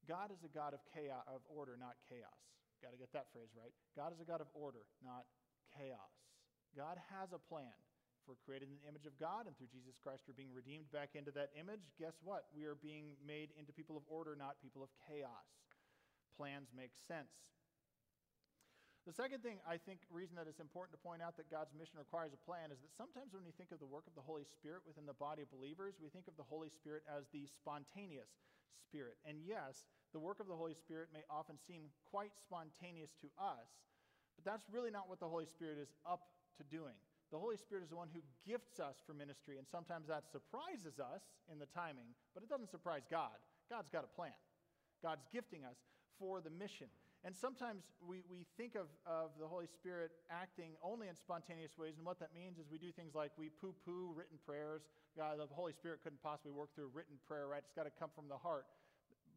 God 0.06 0.34
is 0.34 0.42
a 0.42 0.50
God 0.50 0.74
of 0.74 0.82
chaos, 0.90 1.22
of 1.30 1.42
order, 1.46 1.78
not 1.78 1.98
chaos. 2.06 2.38
Got 2.82 2.92
to 2.92 3.00
get 3.00 3.10
that 3.14 3.30
phrase 3.32 3.50
right. 3.56 3.72
God 3.94 4.14
is 4.14 4.20
a 4.20 4.28
God 4.28 4.42
of 4.42 4.50
order, 4.54 4.86
not 5.02 5.26
chaos. 5.74 6.14
God 6.76 7.00
has 7.10 7.32
a 7.32 7.40
plan. 7.40 7.72
If 8.20 8.28
we're 8.28 8.42
created 8.42 8.68
in 8.68 8.76
the 8.76 8.86
image 8.90 9.06
of 9.06 9.14
God 9.22 9.46
and 9.46 9.54
through 9.56 9.70
Jesus 9.70 9.96
Christ 10.02 10.26
we're 10.26 10.36
being 10.36 10.52
redeemed 10.52 10.90
back 10.90 11.14
into 11.14 11.30
that 11.38 11.54
image, 11.54 11.94
guess 11.94 12.18
what? 12.26 12.50
We 12.52 12.66
are 12.66 12.76
being 12.76 13.14
made 13.22 13.54
into 13.54 13.72
people 13.72 13.96
of 13.96 14.02
order, 14.10 14.34
not 14.34 14.58
people 14.58 14.82
of 14.82 14.90
chaos. 15.06 15.46
Plans 16.36 16.68
make 16.74 16.92
sense. 17.08 17.32
The 19.06 19.14
second 19.14 19.46
thing 19.46 19.62
I 19.62 19.78
think 19.78 20.02
reason 20.10 20.34
that 20.34 20.50
it's 20.50 20.58
important 20.58 20.98
to 20.98 21.02
point 21.06 21.22
out 21.22 21.38
that 21.38 21.46
God's 21.46 21.70
mission 21.78 21.94
requires 21.94 22.34
a 22.34 22.42
plan 22.42 22.74
is 22.74 22.82
that 22.82 22.90
sometimes 22.98 23.30
when 23.30 23.46
we 23.46 23.54
think 23.54 23.70
of 23.70 23.78
the 23.78 23.86
work 23.86 24.02
of 24.10 24.18
the 24.18 24.26
Holy 24.26 24.42
Spirit 24.42 24.82
within 24.82 25.06
the 25.06 25.14
body 25.14 25.46
of 25.46 25.50
believers, 25.54 25.94
we 26.02 26.10
think 26.10 26.26
of 26.26 26.34
the 26.34 26.42
Holy 26.42 26.66
Spirit 26.66 27.06
as 27.06 27.30
the 27.30 27.46
spontaneous 27.46 28.26
spirit. 28.82 29.14
And 29.22 29.38
yes, 29.46 29.86
the 30.10 30.18
work 30.18 30.42
of 30.42 30.50
the 30.50 30.58
Holy 30.58 30.74
Spirit 30.74 31.14
may 31.14 31.22
often 31.30 31.54
seem 31.54 31.86
quite 32.10 32.34
spontaneous 32.34 33.14
to 33.22 33.30
us, 33.38 33.70
but 34.34 34.42
that's 34.42 34.66
really 34.74 34.90
not 34.90 35.06
what 35.06 35.22
the 35.22 35.30
Holy 35.30 35.46
Spirit 35.46 35.78
is 35.78 35.94
up 36.02 36.26
to 36.58 36.66
doing. 36.66 36.98
The 37.30 37.38
Holy 37.38 37.56
Spirit 37.56 37.86
is 37.86 37.90
the 37.94 38.02
one 38.02 38.10
who 38.10 38.26
gifts 38.42 38.82
us 38.82 38.98
for 39.06 39.14
ministry, 39.14 39.62
and 39.62 39.70
sometimes 39.70 40.10
that 40.10 40.26
surprises 40.34 40.98
us 40.98 41.22
in 41.46 41.62
the 41.62 41.70
timing, 41.70 42.10
but 42.34 42.42
it 42.42 42.50
doesn't 42.50 42.74
surprise 42.74 43.06
God. 43.06 43.38
God's 43.70 43.90
got 43.90 44.02
a 44.02 44.10
plan. 44.18 44.34
God's 44.98 45.22
gifting 45.30 45.62
us 45.62 45.78
for 46.18 46.42
the 46.42 46.50
mission. 46.50 46.90
And 47.26 47.34
sometimes 47.34 47.82
we, 47.98 48.22
we 48.30 48.46
think 48.54 48.78
of, 48.78 48.86
of 49.02 49.34
the 49.34 49.50
Holy 49.50 49.66
Spirit 49.66 50.14
acting 50.30 50.78
only 50.78 51.10
in 51.10 51.18
spontaneous 51.18 51.74
ways, 51.74 51.98
and 51.98 52.06
what 52.06 52.22
that 52.22 52.30
means 52.30 52.62
is 52.62 52.70
we 52.70 52.78
do 52.78 52.94
things 52.94 53.18
like 53.18 53.34
we 53.34 53.50
poo 53.50 53.74
poo 53.82 54.14
written 54.14 54.38
prayers. 54.46 54.86
God, 55.18 55.42
the 55.42 55.50
Holy 55.50 55.74
Spirit 55.74 56.06
couldn't 56.06 56.22
possibly 56.22 56.54
work 56.54 56.70
through 56.78 56.94
written 56.94 57.18
prayer, 57.26 57.50
right? 57.50 57.66
It's 57.66 57.74
got 57.74 57.90
to 57.90 57.90
come 57.98 58.14
from 58.14 58.30
the 58.30 58.38
heart. 58.38 58.70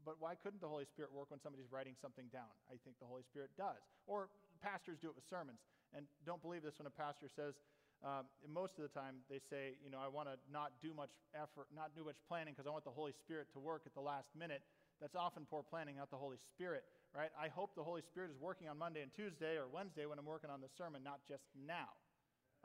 But 0.05 0.21
why 0.21 0.37
couldn't 0.37 0.61
the 0.61 0.69
Holy 0.69 0.85
Spirit 0.85 1.09
work 1.09 1.33
when 1.33 1.41
somebody's 1.41 1.73
writing 1.73 1.97
something 1.97 2.29
down? 2.29 2.53
I 2.69 2.77
think 2.85 3.01
the 3.01 3.09
Holy 3.09 3.25
Spirit 3.25 3.57
does. 3.57 3.81
Or 4.05 4.29
pastors 4.61 5.01
do 5.01 5.09
it 5.09 5.17
with 5.17 5.25
sermons. 5.25 5.65
And 5.97 6.05
don't 6.29 6.45
believe 6.45 6.61
this 6.61 6.77
when 6.77 6.85
a 6.85 6.93
pastor 6.93 7.25
says, 7.25 7.57
um, 8.05 8.29
most 8.45 8.77
of 8.77 8.85
the 8.85 8.93
time 8.93 9.25
they 9.33 9.41
say, 9.41 9.81
you 9.81 9.89
know, 9.89 9.97
I 9.97 10.13
want 10.13 10.29
to 10.29 10.37
not 10.53 10.77
do 10.77 10.93
much 10.93 11.11
effort, 11.33 11.73
not 11.73 11.97
do 11.97 12.05
much 12.05 12.21
planning 12.29 12.53
because 12.53 12.69
I 12.69 12.71
want 12.71 12.85
the 12.85 12.93
Holy 12.93 13.17
Spirit 13.17 13.49
to 13.57 13.59
work 13.59 13.89
at 13.89 13.97
the 13.97 14.05
last 14.05 14.29
minute. 14.37 14.61
That's 15.01 15.17
often 15.17 15.49
poor 15.49 15.65
planning, 15.65 15.97
not 15.97 16.13
the 16.13 16.21
Holy 16.21 16.37
Spirit, 16.37 16.85
right? 17.15 17.29
I 17.39 17.47
hope 17.49 17.75
the 17.75 17.83
Holy 17.83 18.01
Spirit 18.01 18.31
is 18.31 18.39
working 18.39 18.67
on 18.69 18.77
Monday 18.77 19.01
and 19.01 19.13
Tuesday 19.13 19.57
or 19.57 19.67
Wednesday 19.67 20.05
when 20.05 20.19
I'm 20.19 20.25
working 20.25 20.49
on 20.49 20.61
the 20.61 20.69
sermon, 20.77 21.03
not 21.03 21.19
just 21.27 21.43
now. 21.55 21.89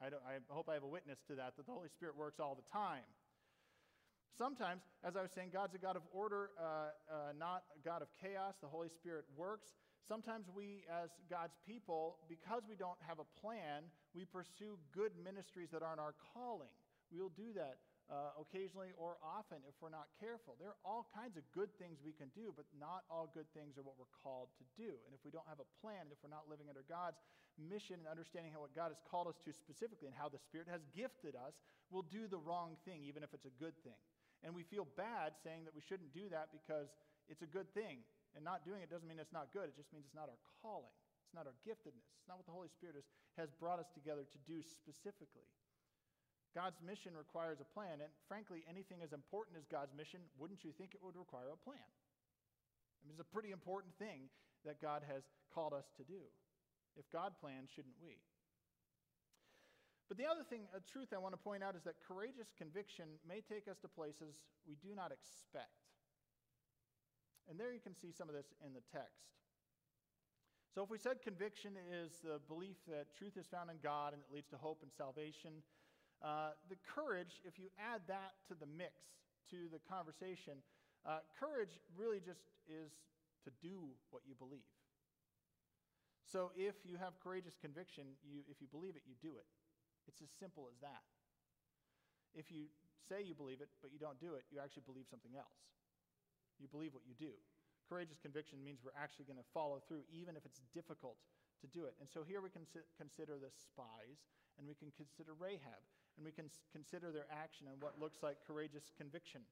I, 0.00 0.08
I 0.08 0.42
hope 0.48 0.68
I 0.68 0.74
have 0.74 0.82
a 0.82 0.90
witness 0.90 1.18
to 1.28 1.34
that, 1.36 1.56
that 1.56 1.66
the 1.66 1.72
Holy 1.72 1.88
Spirit 1.88 2.16
works 2.16 2.40
all 2.40 2.54
the 2.54 2.66
time. 2.70 3.06
Sometimes, 4.36 4.82
as 5.06 5.14
I 5.14 5.22
was 5.22 5.30
saying, 5.30 5.50
God's 5.52 5.74
a 5.76 5.78
God 5.78 5.94
of 5.94 6.02
order, 6.10 6.50
uh, 6.58 6.90
uh, 7.06 7.32
not 7.38 7.62
a 7.70 7.80
God 7.86 8.02
of 8.02 8.08
chaos. 8.20 8.54
The 8.60 8.66
Holy 8.66 8.88
Spirit 8.88 9.24
works. 9.36 9.78
Sometimes 10.02 10.50
we, 10.50 10.82
as 10.90 11.10
God's 11.30 11.54
people, 11.64 12.18
because 12.28 12.62
we 12.68 12.74
don't 12.74 12.98
have 13.06 13.20
a 13.22 13.28
plan, 13.40 13.86
we 14.12 14.24
pursue 14.24 14.76
good 14.92 15.12
ministries 15.22 15.70
that 15.70 15.82
aren't 15.82 16.00
our 16.00 16.14
calling. 16.34 16.74
We'll 17.12 17.30
do 17.30 17.54
that 17.54 17.78
uh, 18.12 18.37
occasionally 18.37 18.92
or 19.00 19.16
often 19.25 19.64
if 19.64 19.73
we're 19.80 19.92
not 19.92 20.12
careful. 20.20 20.56
There 20.61 20.76
are 20.76 20.82
all 20.84 21.08
kinds 21.16 21.40
of 21.40 21.44
good 21.56 21.73
things 21.80 22.04
we 22.04 22.12
can 22.12 22.28
do, 22.37 22.52
but 22.52 22.68
not 22.76 23.08
all 23.08 23.32
good 23.32 23.49
things 23.56 23.80
are 23.80 23.87
what 23.87 23.96
we're 23.96 24.12
called 24.20 24.52
to 24.61 24.64
do. 24.76 25.00
And 25.08 25.16
if 25.16 25.25
we 25.25 25.32
don't 25.32 25.49
have 25.49 25.61
a 25.61 25.68
plan, 25.80 26.08
and 26.08 26.12
if 26.12 26.20
we're 26.20 26.32
not 26.32 26.49
living 26.49 26.68
under 26.68 26.84
God's 26.84 27.20
mission 27.56 28.02
and 28.02 28.08
understanding 28.11 28.52
how 28.52 28.61
what 28.61 28.76
God 28.76 28.92
has 28.92 29.00
called 29.08 29.30
us 29.30 29.38
to 29.49 29.54
specifically 29.56 30.11
and 30.11 30.16
how 30.16 30.28
the 30.28 30.42
Spirit 30.42 30.68
has 30.68 30.84
gifted 30.92 31.32
us, 31.38 31.56
we'll 31.88 32.06
do 32.12 32.28
the 32.28 32.40
wrong 32.40 32.76
thing, 32.84 33.06
even 33.08 33.25
if 33.25 33.32
it's 33.32 33.49
a 33.49 33.56
good 33.56 33.76
thing. 33.80 33.96
And 34.44 34.52
we 34.52 34.66
feel 34.68 34.84
bad 35.00 35.32
saying 35.40 35.64
that 35.64 35.73
we 35.73 35.80
shouldn't 35.80 36.12
do 36.12 36.28
that 36.28 36.52
because 36.52 36.92
it's 37.32 37.40
a 37.40 37.49
good 37.49 37.73
thing. 37.73 38.04
And 38.37 38.44
not 38.44 38.66
doing 38.66 38.82
it 38.82 38.90
doesn't 38.90 39.06
mean 39.08 39.23
it's 39.23 39.32
not 39.32 39.54
good, 39.54 39.73
it 39.73 39.76
just 39.78 39.88
means 39.94 40.04
it's 40.04 40.18
not 40.18 40.28
our 40.28 40.40
calling. 40.61 40.92
It's 41.25 41.32
not 41.32 41.49
our 41.49 41.56
giftedness. 41.64 42.04
It's 42.20 42.28
not 42.28 42.37
what 42.37 42.44
the 42.44 42.52
Holy 42.52 42.68
Spirit 42.68 43.00
has 43.40 43.49
brought 43.56 43.80
us 43.80 43.88
together 43.94 44.28
to 44.28 44.38
do 44.44 44.61
specifically. 44.61 45.49
God's 46.54 46.78
mission 46.78 47.18
requires 47.18 47.58
a 47.58 47.66
plan, 47.66 47.99
and 47.99 48.11
frankly, 48.30 48.62
anything 48.70 49.02
as 49.02 49.12
important 49.12 49.58
as 49.58 49.66
God's 49.66 49.90
mission, 49.92 50.23
wouldn't 50.38 50.62
you 50.62 50.70
think 50.70 50.94
it 50.94 51.02
would 51.02 51.18
require 51.18 51.50
a 51.50 51.58
plan? 51.58 51.82
I 51.82 53.00
mean, 53.04 53.18
it's 53.18 53.26
a 53.26 53.34
pretty 53.34 53.50
important 53.50 53.92
thing 53.99 54.30
that 54.64 54.80
God 54.80 55.02
has 55.11 55.26
called 55.52 55.75
us 55.75 55.90
to 55.99 56.06
do. 56.06 56.30
If 56.96 57.11
God 57.11 57.34
plans, 57.42 57.68
shouldn't 57.75 57.99
we? 57.99 58.23
But 60.08 60.16
the 60.16 60.30
other 60.30 60.46
thing, 60.46 60.70
a 60.70 60.80
truth 60.80 61.11
I 61.11 61.18
want 61.18 61.34
to 61.34 61.42
point 61.42 61.66
out 61.66 61.75
is 61.75 61.82
that 61.84 61.99
courageous 62.06 62.54
conviction 62.56 63.18
may 63.26 63.42
take 63.42 63.66
us 63.66 63.82
to 63.82 63.88
places 63.88 64.46
we 64.62 64.76
do 64.78 64.94
not 64.94 65.11
expect. 65.11 65.75
And 67.50 67.58
there 67.58 67.73
you 67.73 67.80
can 67.80 67.96
see 67.96 68.12
some 68.12 68.28
of 68.28 68.34
this 68.34 68.54
in 68.64 68.73
the 68.73 68.84
text. 68.92 69.34
So, 70.75 70.82
if 70.82 70.90
we 70.90 70.99
said 70.99 71.23
conviction 71.23 71.78
is 71.87 72.18
the 72.18 72.40
belief 72.49 72.76
that 72.88 73.14
truth 73.14 73.37
is 73.37 73.46
found 73.46 73.70
in 73.70 73.78
God 73.82 74.12
and 74.12 74.20
it 74.20 74.32
leads 74.32 74.50
to 74.50 74.58
hope 74.58 74.82
and 74.82 74.90
salvation, 74.90 75.62
uh, 76.24 76.56
the 76.72 76.80
courage, 76.88 77.44
if 77.44 77.60
you 77.60 77.68
add 77.76 78.00
that 78.08 78.32
to 78.48 78.56
the 78.56 78.64
mix, 78.64 78.96
to 79.52 79.68
the 79.68 79.76
conversation, 79.84 80.64
uh, 81.04 81.20
courage 81.36 81.76
really 81.92 82.16
just 82.16 82.40
is 82.64 82.96
to 83.44 83.52
do 83.60 83.92
what 84.08 84.24
you 84.24 84.32
believe. 84.32 84.64
So, 86.24 86.48
if 86.56 86.80
you 86.88 86.96
have 86.96 87.20
courageous 87.20 87.60
conviction, 87.60 88.16
you, 88.24 88.40
if 88.48 88.64
you 88.64 88.66
believe 88.72 88.96
it, 88.96 89.04
you 89.04 89.12
do 89.20 89.36
it. 89.36 89.44
It's 90.08 90.24
as 90.24 90.32
simple 90.32 90.64
as 90.72 90.80
that. 90.80 91.04
If 92.32 92.48
you 92.48 92.72
say 93.04 93.20
you 93.20 93.36
believe 93.36 93.60
it, 93.60 93.68
but 93.84 93.92
you 93.92 94.00
don't 94.00 94.16
do 94.16 94.34
it, 94.34 94.48
you 94.48 94.58
actually 94.64 94.88
believe 94.88 95.04
something 95.04 95.36
else. 95.36 95.60
You 96.56 96.72
believe 96.72 96.96
what 96.96 97.04
you 97.04 97.12
do. 97.12 97.36
Courageous 97.84 98.16
conviction 98.16 98.64
means 98.64 98.80
we're 98.80 98.96
actually 98.96 99.28
going 99.28 99.38
to 99.38 99.50
follow 99.52 99.84
through, 99.84 100.08
even 100.08 100.40
if 100.40 100.48
it's 100.48 100.64
difficult 100.72 101.20
to 101.60 101.68
do 101.68 101.84
it. 101.84 101.92
And 102.00 102.08
so 102.08 102.24
here 102.24 102.40
we 102.40 102.48
can 102.48 102.64
consider 102.96 103.36
the 103.36 103.52
spies, 103.52 104.24
and 104.56 104.64
we 104.64 104.72
can 104.72 104.88
consider 104.96 105.36
Rahab, 105.36 105.84
and 106.16 106.25
we 106.25 106.33
can 106.33 106.47
consider 106.73 107.11
their 107.11 107.26
action 107.30 107.66
and 107.71 107.80
what 107.83 108.00
looks 108.00 108.23
like 108.23 108.37
courageous 108.47 108.92
conviction. 108.97 109.42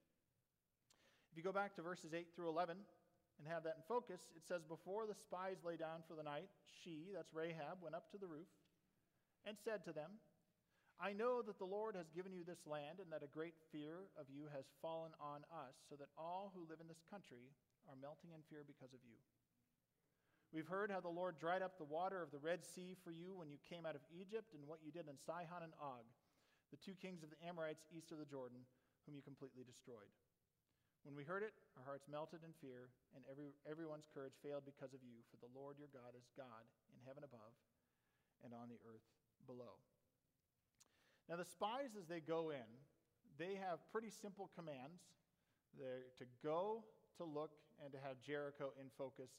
If 1.31 1.39
you 1.39 1.43
go 1.43 1.53
back 1.53 1.75
to 1.77 1.83
verses 1.83 2.13
8 2.13 2.29
through 2.37 2.49
11 2.49 2.77
and 2.77 3.45
have 3.49 3.65
that 3.65 3.81
in 3.81 3.85
focus, 3.89 4.21
it 4.37 4.45
says, 4.47 4.63
Before 4.63 5.07
the 5.07 5.17
spies 5.17 5.65
lay 5.65 5.77
down 5.77 6.05
for 6.07 6.15
the 6.15 6.23
night, 6.23 6.53
she, 6.85 7.09
that's 7.15 7.33
Rahab, 7.33 7.81
went 7.81 7.97
up 7.97 8.13
to 8.13 8.19
the 8.19 8.29
roof 8.29 8.51
and 9.47 9.57
said 9.59 9.85
to 9.85 9.93
them, 9.93 10.21
I 11.03 11.11
know 11.11 11.43
that 11.43 11.59
the 11.59 11.67
Lord 11.67 11.97
has 11.97 12.15
given 12.15 12.31
you 12.31 12.45
this 12.47 12.63
land, 12.63 13.03
and 13.03 13.11
that 13.11 13.27
a 13.27 13.35
great 13.35 13.59
fear 13.75 14.07
of 14.15 14.31
you 14.31 14.47
has 14.55 14.71
fallen 14.79 15.11
on 15.19 15.43
us, 15.51 15.75
so 15.89 15.99
that 15.99 16.15
all 16.15 16.53
who 16.55 16.69
live 16.71 16.79
in 16.79 16.87
this 16.87 17.03
country 17.11 17.51
are 17.91 17.99
melting 17.99 18.31
in 18.31 18.47
fear 18.47 18.63
because 18.63 18.95
of 18.95 19.03
you. 19.03 19.19
We've 20.55 20.69
heard 20.69 20.93
how 20.93 21.01
the 21.01 21.11
Lord 21.11 21.41
dried 21.41 21.65
up 21.65 21.75
the 21.75 21.89
water 21.89 22.23
of 22.23 22.31
the 22.31 22.39
Red 22.39 22.63
Sea 22.63 22.95
for 23.03 23.11
you 23.11 23.35
when 23.35 23.49
you 23.49 23.59
came 23.67 23.83
out 23.83 23.97
of 23.97 24.05
Egypt, 24.13 24.55
and 24.55 24.69
what 24.69 24.85
you 24.85 24.93
did 24.93 25.09
in 25.09 25.19
Sihon 25.19 25.65
and 25.65 25.75
Og, 25.81 26.07
the 26.73 26.81
two 26.81 26.97
kings 26.97 27.21
of 27.21 27.29
the 27.29 27.39
Amorites 27.45 27.85
east 27.93 28.11
of 28.11 28.19
the 28.19 28.27
Jordan, 28.27 28.65
whom 29.05 29.13
you 29.15 29.21
completely 29.21 29.63
destroyed. 29.63 30.09
When 31.05 31.13
we 31.13 31.27
heard 31.27 31.45
it, 31.45 31.53
our 31.77 31.85
hearts 31.85 32.09
melted 32.09 32.41
in 32.47 32.57
fear, 32.65 32.89
and 33.13 33.21
every, 33.29 33.53
everyone's 33.69 34.09
courage 34.09 34.39
failed 34.41 34.65
because 34.65 34.97
of 34.97 35.05
you, 35.05 35.21
for 35.29 35.37
the 35.43 35.53
Lord 35.53 35.77
your 35.77 35.93
God 35.93 36.17
is 36.17 36.25
God 36.33 36.65
in 36.97 37.03
heaven 37.05 37.27
above 37.27 37.53
and 38.41 38.57
on 38.57 38.73
the 38.73 38.81
earth 38.89 39.05
below. 39.45 39.77
Now, 41.29 41.37
the 41.37 41.47
spies, 41.47 41.95
as 41.99 42.07
they 42.07 42.23
go 42.23 42.51
in, 42.51 42.67
they 43.37 43.59
have 43.59 43.83
pretty 43.91 44.11
simple 44.11 44.51
commands. 44.55 45.03
They're 45.79 46.09
to 46.19 46.27
go, 46.43 46.87
to 47.19 47.25
look, 47.25 47.53
and 47.83 47.91
to 47.93 47.99
have 47.99 48.23
Jericho 48.23 48.73
in 48.79 48.87
focus 48.97 49.31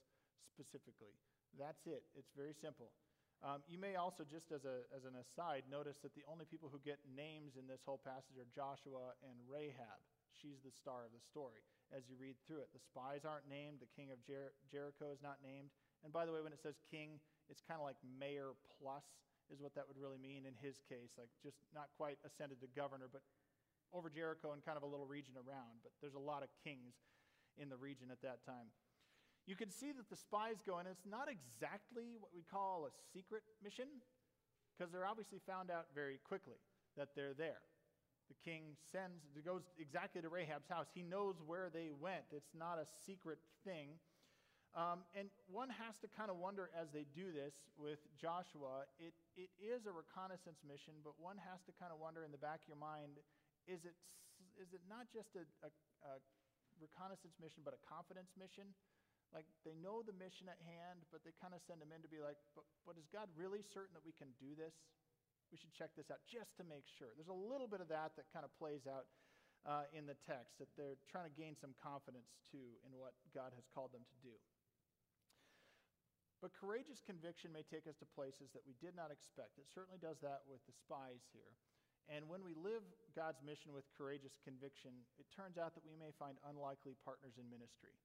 specifically. 0.52 1.16
That's 1.56 1.88
it. 1.88 2.04
It's 2.18 2.32
very 2.36 2.54
simple. 2.54 2.92
Um, 3.44 3.60
you 3.68 3.76
may 3.76 4.00
also, 4.00 4.24
just 4.24 4.56
as, 4.56 4.64
a, 4.64 4.88
as 4.96 5.04
an 5.04 5.20
aside, 5.20 5.68
notice 5.68 6.00
that 6.00 6.16
the 6.16 6.24
only 6.32 6.48
people 6.48 6.72
who 6.72 6.80
get 6.80 7.04
names 7.12 7.60
in 7.60 7.68
this 7.68 7.84
whole 7.84 8.00
passage 8.00 8.40
are 8.40 8.48
Joshua 8.56 9.20
and 9.20 9.36
Rahab. 9.52 10.00
She's 10.32 10.64
the 10.64 10.72
star 10.72 11.04
of 11.04 11.12
the 11.12 11.20
story 11.20 11.60
as 11.92 12.08
you 12.08 12.16
read 12.16 12.40
through 12.48 12.64
it. 12.64 12.72
The 12.72 12.80
spies 12.80 13.28
aren't 13.28 13.52
named, 13.52 13.84
the 13.84 13.92
king 14.00 14.16
of 14.16 14.24
Jer- 14.24 14.56
Jericho 14.72 15.12
is 15.12 15.20
not 15.20 15.44
named. 15.44 15.76
And 16.08 16.16
by 16.16 16.24
the 16.24 16.32
way, 16.32 16.40
when 16.40 16.56
it 16.56 16.64
says 16.64 16.80
king, 16.88 17.20
it's 17.52 17.60
kind 17.60 17.84
of 17.84 17.84
like 17.84 18.00
mayor 18.00 18.56
plus, 18.80 19.04
is 19.52 19.60
what 19.60 19.76
that 19.76 19.84
would 19.92 20.00
really 20.00 20.18
mean 20.18 20.48
in 20.48 20.56
his 20.64 20.80
case. 20.88 21.12
Like 21.20 21.30
just 21.44 21.60
not 21.76 21.92
quite 22.00 22.24
ascended 22.24 22.64
to 22.64 22.72
governor, 22.72 23.12
but 23.12 23.28
over 23.92 24.08
Jericho 24.08 24.56
and 24.56 24.64
kind 24.64 24.80
of 24.80 24.88
a 24.88 24.90
little 24.90 25.06
region 25.06 25.36
around. 25.36 25.84
But 25.84 25.92
there's 26.00 26.16
a 26.16 26.24
lot 26.24 26.48
of 26.48 26.50
kings 26.64 26.96
in 27.60 27.68
the 27.68 27.78
region 27.78 28.08
at 28.08 28.24
that 28.24 28.40
time 28.48 28.72
you 29.46 29.56
can 29.56 29.70
see 29.70 29.92
that 29.92 30.10
the 30.10 30.16
spies 30.16 30.64
go 30.66 30.80
in. 30.80 30.88
It's 30.88 31.06
not 31.10 31.28
exactly 31.28 32.16
what 32.20 32.32
we 32.34 32.44
call 32.48 32.88
a 32.88 32.92
secret 33.12 33.44
mission, 33.64 33.88
because 34.72 34.92
they're 34.92 35.06
obviously 35.06 35.40
found 35.46 35.70
out 35.70 35.88
very 35.94 36.20
quickly 36.24 36.60
that 36.96 37.10
they're 37.16 37.36
there. 37.36 37.60
The 38.32 38.40
king 38.40 38.80
sends, 38.92 39.28
goes 39.44 39.68
exactly 39.76 40.24
to 40.24 40.30
Rahab's 40.32 40.72
house. 40.72 40.88
He 40.96 41.04
knows 41.04 41.36
where 41.44 41.68
they 41.68 41.92
went. 41.92 42.32
It's 42.32 42.56
not 42.56 42.80
a 42.80 42.88
secret 43.06 43.38
thing. 43.68 44.00
Um, 44.74 45.06
and 45.14 45.30
one 45.46 45.70
has 45.70 46.02
to 46.02 46.10
kind 46.10 46.34
of 46.34 46.42
wonder 46.42 46.72
as 46.74 46.90
they 46.90 47.06
do 47.14 47.30
this 47.30 47.54
with 47.78 48.02
Joshua, 48.18 48.90
it, 48.98 49.14
it 49.38 49.54
is 49.62 49.86
a 49.86 49.94
reconnaissance 49.94 50.66
mission, 50.66 50.98
but 51.06 51.14
one 51.22 51.38
has 51.38 51.62
to 51.70 51.72
kind 51.78 51.94
of 51.94 52.02
wonder 52.02 52.26
in 52.26 52.34
the 52.34 52.42
back 52.42 52.66
of 52.66 52.68
your 52.72 52.82
mind 52.82 53.22
is 53.70 53.86
it, 53.86 53.94
is 54.58 54.74
it 54.74 54.82
not 54.90 55.06
just 55.14 55.38
a, 55.38 55.46
a, 55.62 55.70
a 55.70 56.14
reconnaissance 56.82 57.38
mission, 57.38 57.62
but 57.62 57.78
a 57.78 57.82
confidence 57.86 58.34
mission? 58.34 58.74
Like 59.34 59.50
they 59.66 59.74
know 59.74 60.06
the 60.06 60.14
mission 60.14 60.46
at 60.46 60.62
hand, 60.62 61.04
but 61.10 61.26
they 61.26 61.34
kind 61.42 61.58
of 61.58 61.60
send 61.66 61.82
them 61.82 61.90
in 61.90 62.06
to 62.06 62.12
be 62.12 62.22
like, 62.22 62.38
but, 62.54 62.64
but 62.86 63.02
is 63.02 63.10
God 63.10 63.28
really 63.34 63.66
certain 63.66 63.98
that 63.98 64.06
we 64.06 64.14
can 64.14 64.30
do 64.38 64.54
this? 64.54 64.78
We 65.50 65.58
should 65.58 65.74
check 65.74 65.94
this 65.98 66.14
out 66.14 66.22
just 66.30 66.54
to 66.62 66.64
make 66.66 66.86
sure. 66.86 67.14
There's 67.18 67.34
a 67.34 67.36
little 67.36 67.70
bit 67.70 67.82
of 67.82 67.90
that 67.90 68.14
that 68.18 68.30
kind 68.30 68.46
of 68.46 68.54
plays 68.58 68.86
out 68.86 69.10
uh, 69.66 69.88
in 69.96 70.06
the 70.06 70.18
text, 70.28 70.60
that 70.60 70.70
they're 70.76 71.00
trying 71.08 71.28
to 71.28 71.36
gain 71.36 71.56
some 71.56 71.72
confidence 71.80 72.36
too 72.52 72.76
in 72.84 72.92
what 73.00 73.16
God 73.32 73.56
has 73.56 73.64
called 73.72 73.96
them 73.96 74.04
to 74.04 74.18
do. 74.20 74.36
But 76.44 76.52
courageous 76.52 77.00
conviction 77.00 77.56
may 77.56 77.64
take 77.64 77.88
us 77.88 77.96
to 78.04 78.08
places 78.12 78.52
that 78.52 78.68
we 78.68 78.76
did 78.84 78.92
not 78.92 79.16
expect. 79.16 79.56
It 79.56 79.72
certainly 79.72 79.96
does 79.96 80.20
that 80.20 80.44
with 80.44 80.60
the 80.68 80.76
spies 80.76 81.24
here. 81.32 81.56
And 82.12 82.28
when 82.28 82.44
we 82.44 82.52
live 82.52 82.84
God's 83.16 83.40
mission 83.40 83.72
with 83.72 83.88
courageous 83.96 84.36
conviction, 84.44 84.92
it 85.16 85.24
turns 85.32 85.56
out 85.56 85.72
that 85.80 85.88
we 85.88 85.96
may 85.96 86.12
find 86.20 86.36
unlikely 86.44 87.00
partners 87.00 87.40
in 87.40 87.48
ministry. 87.48 87.96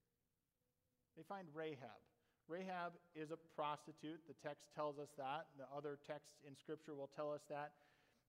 They 1.18 1.26
find 1.26 1.50
Rahab. 1.50 1.98
Rahab 2.46 2.94
is 3.18 3.34
a 3.34 3.38
prostitute. 3.58 4.22
The 4.30 4.38
text 4.38 4.70
tells 4.70 5.02
us 5.02 5.10
that. 5.18 5.50
The 5.58 5.66
other 5.74 5.98
texts 6.06 6.38
in 6.46 6.54
Scripture 6.54 6.94
will 6.94 7.10
tell 7.10 7.34
us 7.34 7.42
that. 7.50 7.74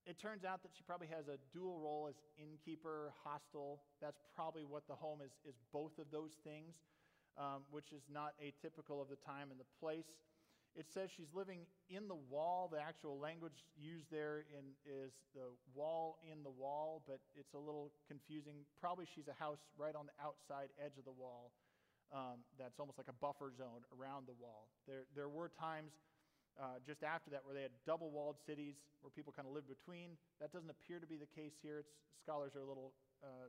It 0.10 0.18
turns 0.18 0.42
out 0.42 0.66
that 0.66 0.74
she 0.74 0.82
probably 0.82 1.06
has 1.14 1.30
a 1.30 1.38
dual 1.54 1.78
role 1.78 2.10
as 2.10 2.18
innkeeper, 2.42 3.14
hostel. 3.22 3.86
That's 4.02 4.26
probably 4.34 4.66
what 4.66 4.90
the 4.90 4.98
home 4.98 5.22
is, 5.22 5.30
is 5.46 5.54
both 5.70 6.02
of 6.02 6.10
those 6.10 6.34
things, 6.42 6.82
um, 7.38 7.62
which 7.70 7.94
is 7.94 8.02
not 8.10 8.34
atypical 8.42 9.06
of 9.06 9.14
the 9.14 9.22
time 9.22 9.54
and 9.54 9.62
the 9.62 9.70
place. 9.78 10.10
It 10.74 10.90
says 10.90 11.14
she's 11.14 11.30
living 11.30 11.70
in 11.94 12.10
the 12.10 12.18
wall. 12.18 12.74
The 12.74 12.82
actual 12.82 13.22
language 13.22 13.70
used 13.78 14.10
there 14.10 14.50
in, 14.50 14.74
is 14.82 15.14
the 15.38 15.54
wall 15.78 16.18
in 16.26 16.42
the 16.42 16.54
wall, 16.58 17.06
but 17.06 17.22
it's 17.38 17.54
a 17.54 17.62
little 17.62 17.94
confusing. 18.10 18.66
Probably 18.82 19.06
she's 19.06 19.30
a 19.30 19.38
house 19.38 19.62
right 19.78 19.94
on 19.94 20.10
the 20.10 20.18
outside 20.18 20.74
edge 20.82 20.98
of 20.98 21.06
the 21.06 21.14
wall 21.14 21.54
um, 22.12 22.42
that's 22.58 22.80
almost 22.80 22.98
like 22.98 23.10
a 23.10 23.18
buffer 23.18 23.54
zone 23.54 23.86
around 23.94 24.26
the 24.26 24.38
wall. 24.38 24.70
There, 24.88 25.06
there 25.16 25.30
were 25.30 25.50
times 25.50 25.94
uh, 26.58 26.82
just 26.86 27.04
after 27.04 27.30
that 27.32 27.46
where 27.46 27.54
they 27.54 27.62
had 27.62 27.76
double 27.86 28.12
walled 28.12 28.38
cities 28.46 28.76
where 29.02 29.14
people 29.14 29.32
kind 29.32 29.48
of 29.48 29.54
lived 29.54 29.70
between. 29.70 30.18
That 30.42 30.52
doesn't 30.52 30.70
appear 30.70 31.00
to 31.00 31.08
be 31.08 31.16
the 31.16 31.30
case 31.30 31.54
here. 31.62 31.80
It's, 31.80 31.94
scholars 32.22 32.56
are 32.56 32.66
a 32.66 32.68
little 32.68 32.92
uh, 33.24 33.48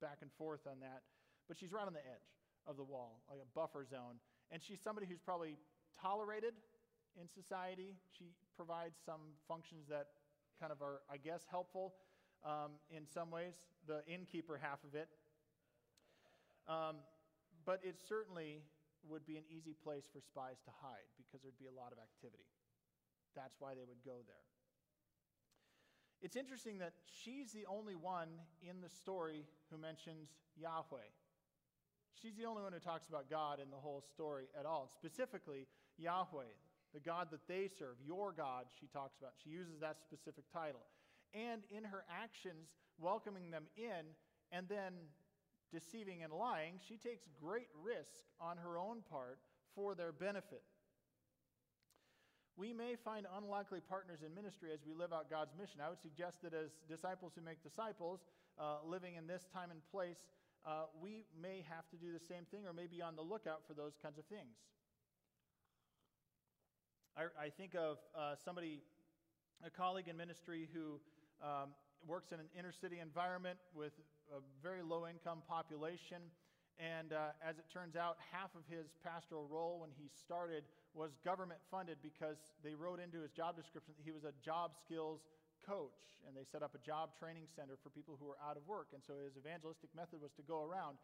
back 0.00 0.18
and 0.22 0.30
forth 0.36 0.66
on 0.66 0.80
that. 0.80 1.04
But 1.46 1.56
she's 1.56 1.72
right 1.72 1.86
on 1.86 1.92
the 1.92 2.04
edge 2.04 2.28
of 2.66 2.76
the 2.76 2.84
wall, 2.84 3.22
like 3.30 3.40
a 3.40 3.48
buffer 3.54 3.84
zone. 3.84 4.20
And 4.50 4.60
she's 4.60 4.80
somebody 4.82 5.06
who's 5.06 5.20
probably 5.20 5.56
tolerated 6.00 6.52
in 7.20 7.28
society. 7.28 7.96
She 8.16 8.32
provides 8.56 8.96
some 9.04 9.36
functions 9.46 9.86
that 9.88 10.08
kind 10.60 10.72
of 10.72 10.82
are, 10.82 11.00
I 11.10 11.16
guess, 11.16 11.46
helpful 11.50 11.94
um, 12.44 12.78
in 12.90 13.06
some 13.06 13.30
ways, 13.30 13.54
the 13.86 14.02
innkeeper 14.06 14.58
half 14.60 14.78
of 14.84 14.94
it. 14.94 15.08
Um, 16.68 16.96
but 17.68 17.84
it 17.84 18.00
certainly 18.00 18.64
would 19.04 19.26
be 19.28 19.36
an 19.36 19.44
easy 19.52 19.76
place 19.76 20.08
for 20.08 20.24
spies 20.24 20.56
to 20.64 20.72
hide 20.80 21.04
because 21.20 21.44
there'd 21.44 21.60
be 21.60 21.68
a 21.68 21.76
lot 21.76 21.92
of 21.92 22.00
activity. 22.00 22.48
That's 23.36 23.60
why 23.60 23.76
they 23.76 23.84
would 23.84 24.00
go 24.08 24.24
there. 24.24 24.48
It's 26.24 26.34
interesting 26.34 26.78
that 26.78 26.96
she's 27.04 27.52
the 27.52 27.68
only 27.68 27.94
one 27.94 28.40
in 28.64 28.80
the 28.80 28.88
story 28.88 29.44
who 29.68 29.76
mentions 29.76 30.32
Yahweh. 30.56 31.12
She's 32.16 32.40
the 32.40 32.48
only 32.48 32.64
one 32.64 32.72
who 32.72 32.80
talks 32.80 33.06
about 33.06 33.28
God 33.28 33.60
in 33.60 33.68
the 33.68 33.76
whole 33.76 34.00
story 34.00 34.48
at 34.58 34.64
all. 34.64 34.88
Specifically, 34.88 35.68
Yahweh, 35.98 36.48
the 36.94 37.04
God 37.04 37.28
that 37.30 37.46
they 37.46 37.68
serve, 37.68 38.00
your 38.00 38.32
God, 38.32 38.64
she 38.80 38.86
talks 38.86 39.18
about. 39.20 39.36
She 39.44 39.50
uses 39.50 39.78
that 39.80 40.00
specific 40.00 40.48
title. 40.50 40.88
And 41.36 41.68
in 41.68 41.84
her 41.84 42.08
actions, 42.08 42.72
welcoming 42.98 43.50
them 43.50 43.68
in 43.76 44.16
and 44.50 44.66
then 44.70 45.12
deceiving 45.72 46.22
and 46.22 46.32
lying, 46.32 46.74
she 46.86 46.96
takes 46.96 47.24
great 47.40 47.68
risk 47.82 48.24
on 48.40 48.56
her 48.56 48.78
own 48.78 49.02
part 49.10 49.38
for 49.74 49.94
their 49.94 50.12
benefit. 50.12 50.62
We 52.56 52.72
may 52.72 52.96
find 52.96 53.26
unlikely 53.36 53.80
partners 53.88 54.20
in 54.26 54.34
ministry 54.34 54.70
as 54.72 54.80
we 54.84 54.92
live 54.92 55.12
out 55.12 55.30
God's 55.30 55.54
mission. 55.56 55.80
I 55.80 55.88
would 55.88 56.02
suggest 56.02 56.42
that 56.42 56.52
as 56.54 56.70
disciples 56.88 57.32
who 57.36 57.42
make 57.42 57.62
disciples, 57.62 58.20
uh, 58.58 58.78
living 58.84 59.14
in 59.14 59.28
this 59.28 59.46
time 59.54 59.70
and 59.70 59.80
place, 59.92 60.18
uh, 60.66 60.90
we 61.00 61.24
may 61.40 61.64
have 61.70 61.88
to 61.90 61.96
do 61.96 62.12
the 62.12 62.18
same 62.18 62.44
thing 62.50 62.66
or 62.66 62.72
may 62.72 62.88
be 62.88 63.00
on 63.00 63.14
the 63.14 63.22
lookout 63.22 63.62
for 63.66 63.74
those 63.74 63.94
kinds 64.02 64.18
of 64.18 64.24
things. 64.24 64.58
I, 67.16 67.46
I 67.46 67.48
think 67.50 67.74
of 67.74 67.98
uh, 68.16 68.34
somebody, 68.44 68.82
a 69.64 69.70
colleague 69.70 70.08
in 70.08 70.16
ministry 70.16 70.68
who 70.74 70.98
um, 71.40 71.70
works 72.06 72.32
in 72.32 72.40
an 72.40 72.46
inner 72.58 72.72
city 72.72 72.98
environment 72.98 73.58
with 73.74 73.92
a 74.34 74.40
very 74.62 74.82
low 74.82 75.06
income 75.06 75.42
population. 75.48 76.22
And 76.78 77.10
uh, 77.12 77.34
as 77.42 77.58
it 77.58 77.66
turns 77.66 77.98
out, 77.98 78.22
half 78.30 78.54
of 78.54 78.62
his 78.70 78.94
pastoral 79.02 79.50
role 79.50 79.82
when 79.82 79.90
he 79.98 80.06
started 80.14 80.62
was 80.94 81.18
government 81.26 81.58
funded 81.70 81.98
because 82.02 82.38
they 82.62 82.78
wrote 82.78 83.02
into 83.02 83.18
his 83.18 83.34
job 83.34 83.58
description 83.58 83.98
that 83.98 84.06
he 84.06 84.14
was 84.14 84.22
a 84.22 84.34
job 84.38 84.78
skills 84.78 85.26
coach. 85.66 85.98
And 86.26 86.34
they 86.34 86.46
set 86.46 86.62
up 86.62 86.74
a 86.74 86.82
job 86.82 87.14
training 87.18 87.50
center 87.50 87.78
for 87.82 87.90
people 87.90 88.14
who 88.18 88.26
were 88.30 88.38
out 88.38 88.54
of 88.54 88.66
work. 88.66 88.94
And 88.94 89.02
so 89.02 89.18
his 89.18 89.34
evangelistic 89.34 89.90
method 89.94 90.22
was 90.22 90.30
to 90.38 90.44
go 90.46 90.62
around 90.62 90.98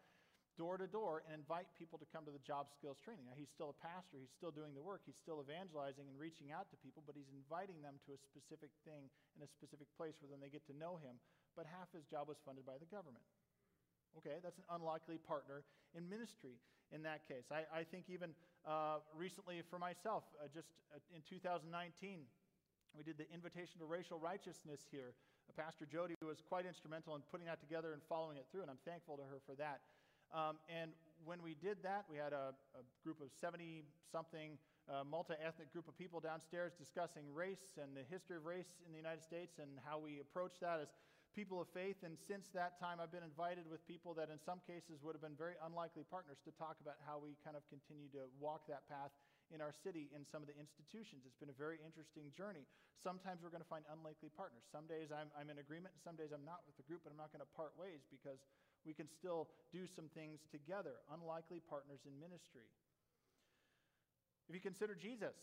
door 0.55 0.79
to 0.79 0.87
door 0.87 1.23
and 1.27 1.35
invite 1.35 1.67
people 1.75 1.99
to 1.99 2.07
come 2.15 2.23
to 2.23 2.31
the 2.31 2.41
job 2.43 2.71
skills 2.71 2.95
training. 3.03 3.27
Now, 3.27 3.35
he's 3.35 3.51
still 3.51 3.75
a 3.75 3.79
pastor, 3.83 4.19
he's 4.19 4.31
still 4.31 4.55
doing 4.55 4.71
the 4.71 4.83
work, 4.83 5.03
he's 5.03 5.19
still 5.19 5.43
evangelizing 5.43 6.07
and 6.07 6.15
reaching 6.15 6.55
out 6.55 6.71
to 6.71 6.79
people, 6.79 7.03
but 7.03 7.15
he's 7.15 7.27
inviting 7.31 7.83
them 7.83 7.99
to 8.07 8.15
a 8.15 8.19
specific 8.19 8.71
thing 8.87 9.11
in 9.35 9.43
a 9.43 9.49
specific 9.51 9.91
place 9.99 10.15
where 10.23 10.31
then 10.31 10.39
they 10.39 10.51
get 10.51 10.63
to 10.71 10.75
know 10.75 10.95
him. 10.95 11.19
But 11.55 11.65
half 11.71 11.87
his 11.95 12.03
job 12.05 12.27
was 12.27 12.37
funded 12.43 12.67
by 12.67 12.77
the 12.77 12.85
government. 12.91 13.23
Okay, 14.19 14.39
that's 14.43 14.59
an 14.59 14.67
unlikely 14.71 15.19
partner 15.19 15.63
in 15.95 16.07
ministry 16.07 16.55
in 16.91 17.03
that 17.03 17.27
case. 17.27 17.51
I, 17.51 17.67
I 17.71 17.83
think 17.83 18.07
even 18.07 18.31
uh, 18.63 19.03
recently 19.15 19.59
for 19.67 19.79
myself, 19.79 20.23
uh, 20.39 20.47
just 20.53 20.71
uh, 20.93 20.99
in 21.15 21.23
2019, 21.27 21.67
we 22.95 23.03
did 23.03 23.19
the 23.19 23.27
Invitation 23.33 23.79
to 23.79 23.85
Racial 23.85 24.19
Righteousness 24.19 24.87
here. 24.91 25.15
Pastor 25.55 25.85
Jody 25.85 26.15
was 26.19 26.41
quite 26.41 26.65
instrumental 26.65 27.15
in 27.15 27.21
putting 27.31 27.47
that 27.47 27.61
together 27.61 27.93
and 27.93 28.01
following 28.09 28.35
it 28.35 28.47
through, 28.51 28.63
and 28.63 28.71
I'm 28.71 28.81
thankful 28.83 29.15
to 29.15 29.23
her 29.23 29.39
for 29.45 29.55
that. 29.55 29.79
Um, 30.33 30.57
and 30.67 30.91
when 31.23 31.39
we 31.43 31.55
did 31.55 31.77
that, 31.83 32.05
we 32.09 32.17
had 32.17 32.33
a, 32.33 32.51
a 32.75 32.83
group 33.03 33.21
of 33.21 33.29
70 33.31 33.83
something 34.11 34.57
uh, 34.89 35.03
multi 35.03 35.33
ethnic 35.41 35.71
group 35.71 35.87
of 35.87 35.97
people 35.97 36.19
downstairs 36.19 36.73
discussing 36.77 37.23
race 37.33 37.77
and 37.81 37.95
the 37.95 38.05
history 38.09 38.37
of 38.37 38.45
race 38.45 38.81
in 38.85 38.91
the 38.91 38.97
United 38.97 39.23
States 39.23 39.57
and 39.61 39.69
how 39.85 39.97
we 39.97 40.19
approach 40.19 40.59
that 40.61 40.79
as 40.81 40.89
people 41.35 41.59
of 41.59 41.67
faith. 41.75 41.99
And 42.07 42.15
since 42.15 42.47
that 42.55 42.79
time, 42.79 43.03
I've 43.03 43.11
been 43.11 43.27
invited 43.27 43.67
with 43.67 43.83
people 43.83 44.15
that 44.15 44.31
in 44.31 44.39
some 44.39 44.63
cases 44.63 45.03
would 45.03 45.11
have 45.11 45.21
been 45.21 45.35
very 45.35 45.59
unlikely 45.67 46.07
partners 46.07 46.39
to 46.47 46.51
talk 46.55 46.79
about 46.79 46.95
how 47.03 47.19
we 47.19 47.35
kind 47.43 47.59
of 47.59 47.67
continue 47.67 48.07
to 48.15 48.31
walk 48.39 48.63
that 48.71 48.87
path 48.87 49.11
in 49.53 49.59
our 49.59 49.75
city 49.75 50.09
in 50.15 50.23
some 50.25 50.41
of 50.41 50.47
the 50.49 50.57
institutions. 50.57 51.27
It's 51.27 51.37
been 51.37 51.51
a 51.51 51.59
very 51.59 51.77
interesting 51.83 52.31
journey. 52.33 52.65
Sometimes 52.97 53.43
we're 53.43 53.53
going 53.53 53.61
to 53.61 53.69
find 53.69 53.85
unlikely 53.91 54.33
partners. 54.33 54.65
Some 54.71 54.87
days 54.89 55.13
I'm, 55.13 55.29
I'm 55.37 55.51
in 55.51 55.61
agreement, 55.61 55.93
some 56.01 56.17
days 56.17 56.33
I'm 56.33 56.47
not 56.47 56.65
with 56.65 56.79
the 56.79 56.87
group, 56.87 57.05
but 57.05 57.13
I'm 57.13 57.19
not 57.19 57.29
going 57.29 57.45
to 57.45 57.51
part 57.53 57.75
ways 57.77 58.01
because 58.09 58.41
we 58.87 58.95
can 58.95 59.05
still 59.05 59.51
do 59.69 59.85
some 59.85 60.09
things 60.17 60.47
together, 60.49 61.03
unlikely 61.13 61.61
partners 61.61 62.01
in 62.07 62.17
ministry. 62.17 62.65
If 64.49 64.55
you 64.55 64.61
consider 64.61 64.95
Jesus, 64.97 65.35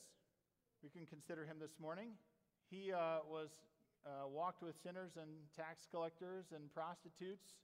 we 0.83 0.90
can 0.90 1.07
consider 1.07 1.46
him 1.46 1.62
this 1.62 1.78
morning. 1.78 2.18
He 2.70 2.90
uh, 2.90 3.22
was 3.26 3.50
uh, 4.04 4.26
walked 4.26 4.62
with 4.62 4.74
sinners 4.82 5.14
and 5.16 5.30
tax 5.54 5.86
collectors 5.90 6.46
and 6.54 6.72
prostitutes. 6.74 7.54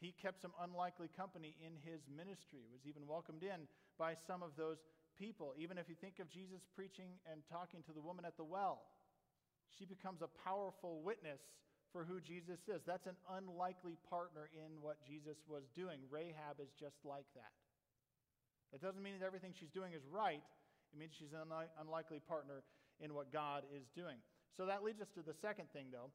He 0.00 0.14
kept 0.16 0.40
some 0.40 0.52
unlikely 0.62 1.10
company 1.12 1.56
in 1.60 1.76
his 1.84 2.00
ministry, 2.08 2.64
was 2.72 2.88
even 2.88 3.04
welcomed 3.04 3.42
in 3.42 3.68
by 3.98 4.16
some 4.16 4.42
of 4.42 4.56
those 4.56 4.80
people. 5.18 5.52
Even 5.60 5.76
if 5.76 5.88
you 5.88 5.94
think 6.00 6.18
of 6.18 6.32
Jesus 6.32 6.64
preaching 6.72 7.20
and 7.28 7.44
talking 7.52 7.84
to 7.84 7.92
the 7.92 8.00
woman 8.00 8.24
at 8.24 8.36
the 8.40 8.44
well, 8.44 8.80
she 9.76 9.84
becomes 9.84 10.22
a 10.22 10.30
powerful 10.40 11.04
witness 11.04 11.40
for 11.92 12.04
who 12.04 12.20
Jesus 12.20 12.64
is. 12.64 12.80
That's 12.86 13.06
an 13.06 13.18
unlikely 13.28 13.98
partner 14.08 14.48
in 14.56 14.80
what 14.80 14.96
Jesus 15.04 15.36
was 15.44 15.68
doing. 15.76 16.00
Rahab 16.08 16.62
is 16.62 16.72
just 16.78 16.96
like 17.04 17.28
that. 17.34 17.52
It 18.72 18.80
doesn't 18.80 19.02
mean 19.02 19.18
that 19.18 19.26
everything 19.26 19.52
she's 19.52 19.74
doing 19.74 19.92
is 19.92 20.06
right, 20.08 20.40
it 20.40 20.96
means 20.98 21.12
she's 21.18 21.34
an 21.34 21.44
unlikely 21.78 22.22
partner 22.26 22.62
in 23.00 23.14
what 23.14 23.32
God 23.32 23.64
is 23.74 23.84
doing. 23.94 24.16
So 24.56 24.66
that 24.66 24.82
leads 24.82 25.00
us 25.00 25.08
to 25.14 25.22
the 25.22 25.34
second 25.34 25.70
thing, 25.72 25.86
though. 25.92 26.10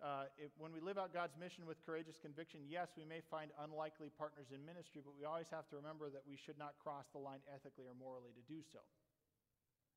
Uh, 0.00 0.32
if, 0.40 0.48
when 0.56 0.72
we 0.72 0.80
live 0.80 0.96
out 0.96 1.12
God's 1.12 1.36
mission 1.36 1.68
with 1.68 1.76
courageous 1.84 2.16
conviction, 2.16 2.64
yes, 2.64 2.96
we 2.96 3.04
may 3.04 3.20
find 3.28 3.52
unlikely 3.60 4.08
partners 4.16 4.48
in 4.48 4.64
ministry, 4.64 5.04
but 5.04 5.12
we 5.12 5.28
always 5.28 5.52
have 5.52 5.68
to 5.68 5.76
remember 5.76 6.08
that 6.08 6.24
we 6.24 6.40
should 6.40 6.56
not 6.56 6.80
cross 6.80 7.04
the 7.12 7.20
line 7.20 7.44
ethically 7.52 7.84
or 7.84 7.92
morally 7.92 8.32
to 8.32 8.44
do 8.48 8.64
so. 8.64 8.80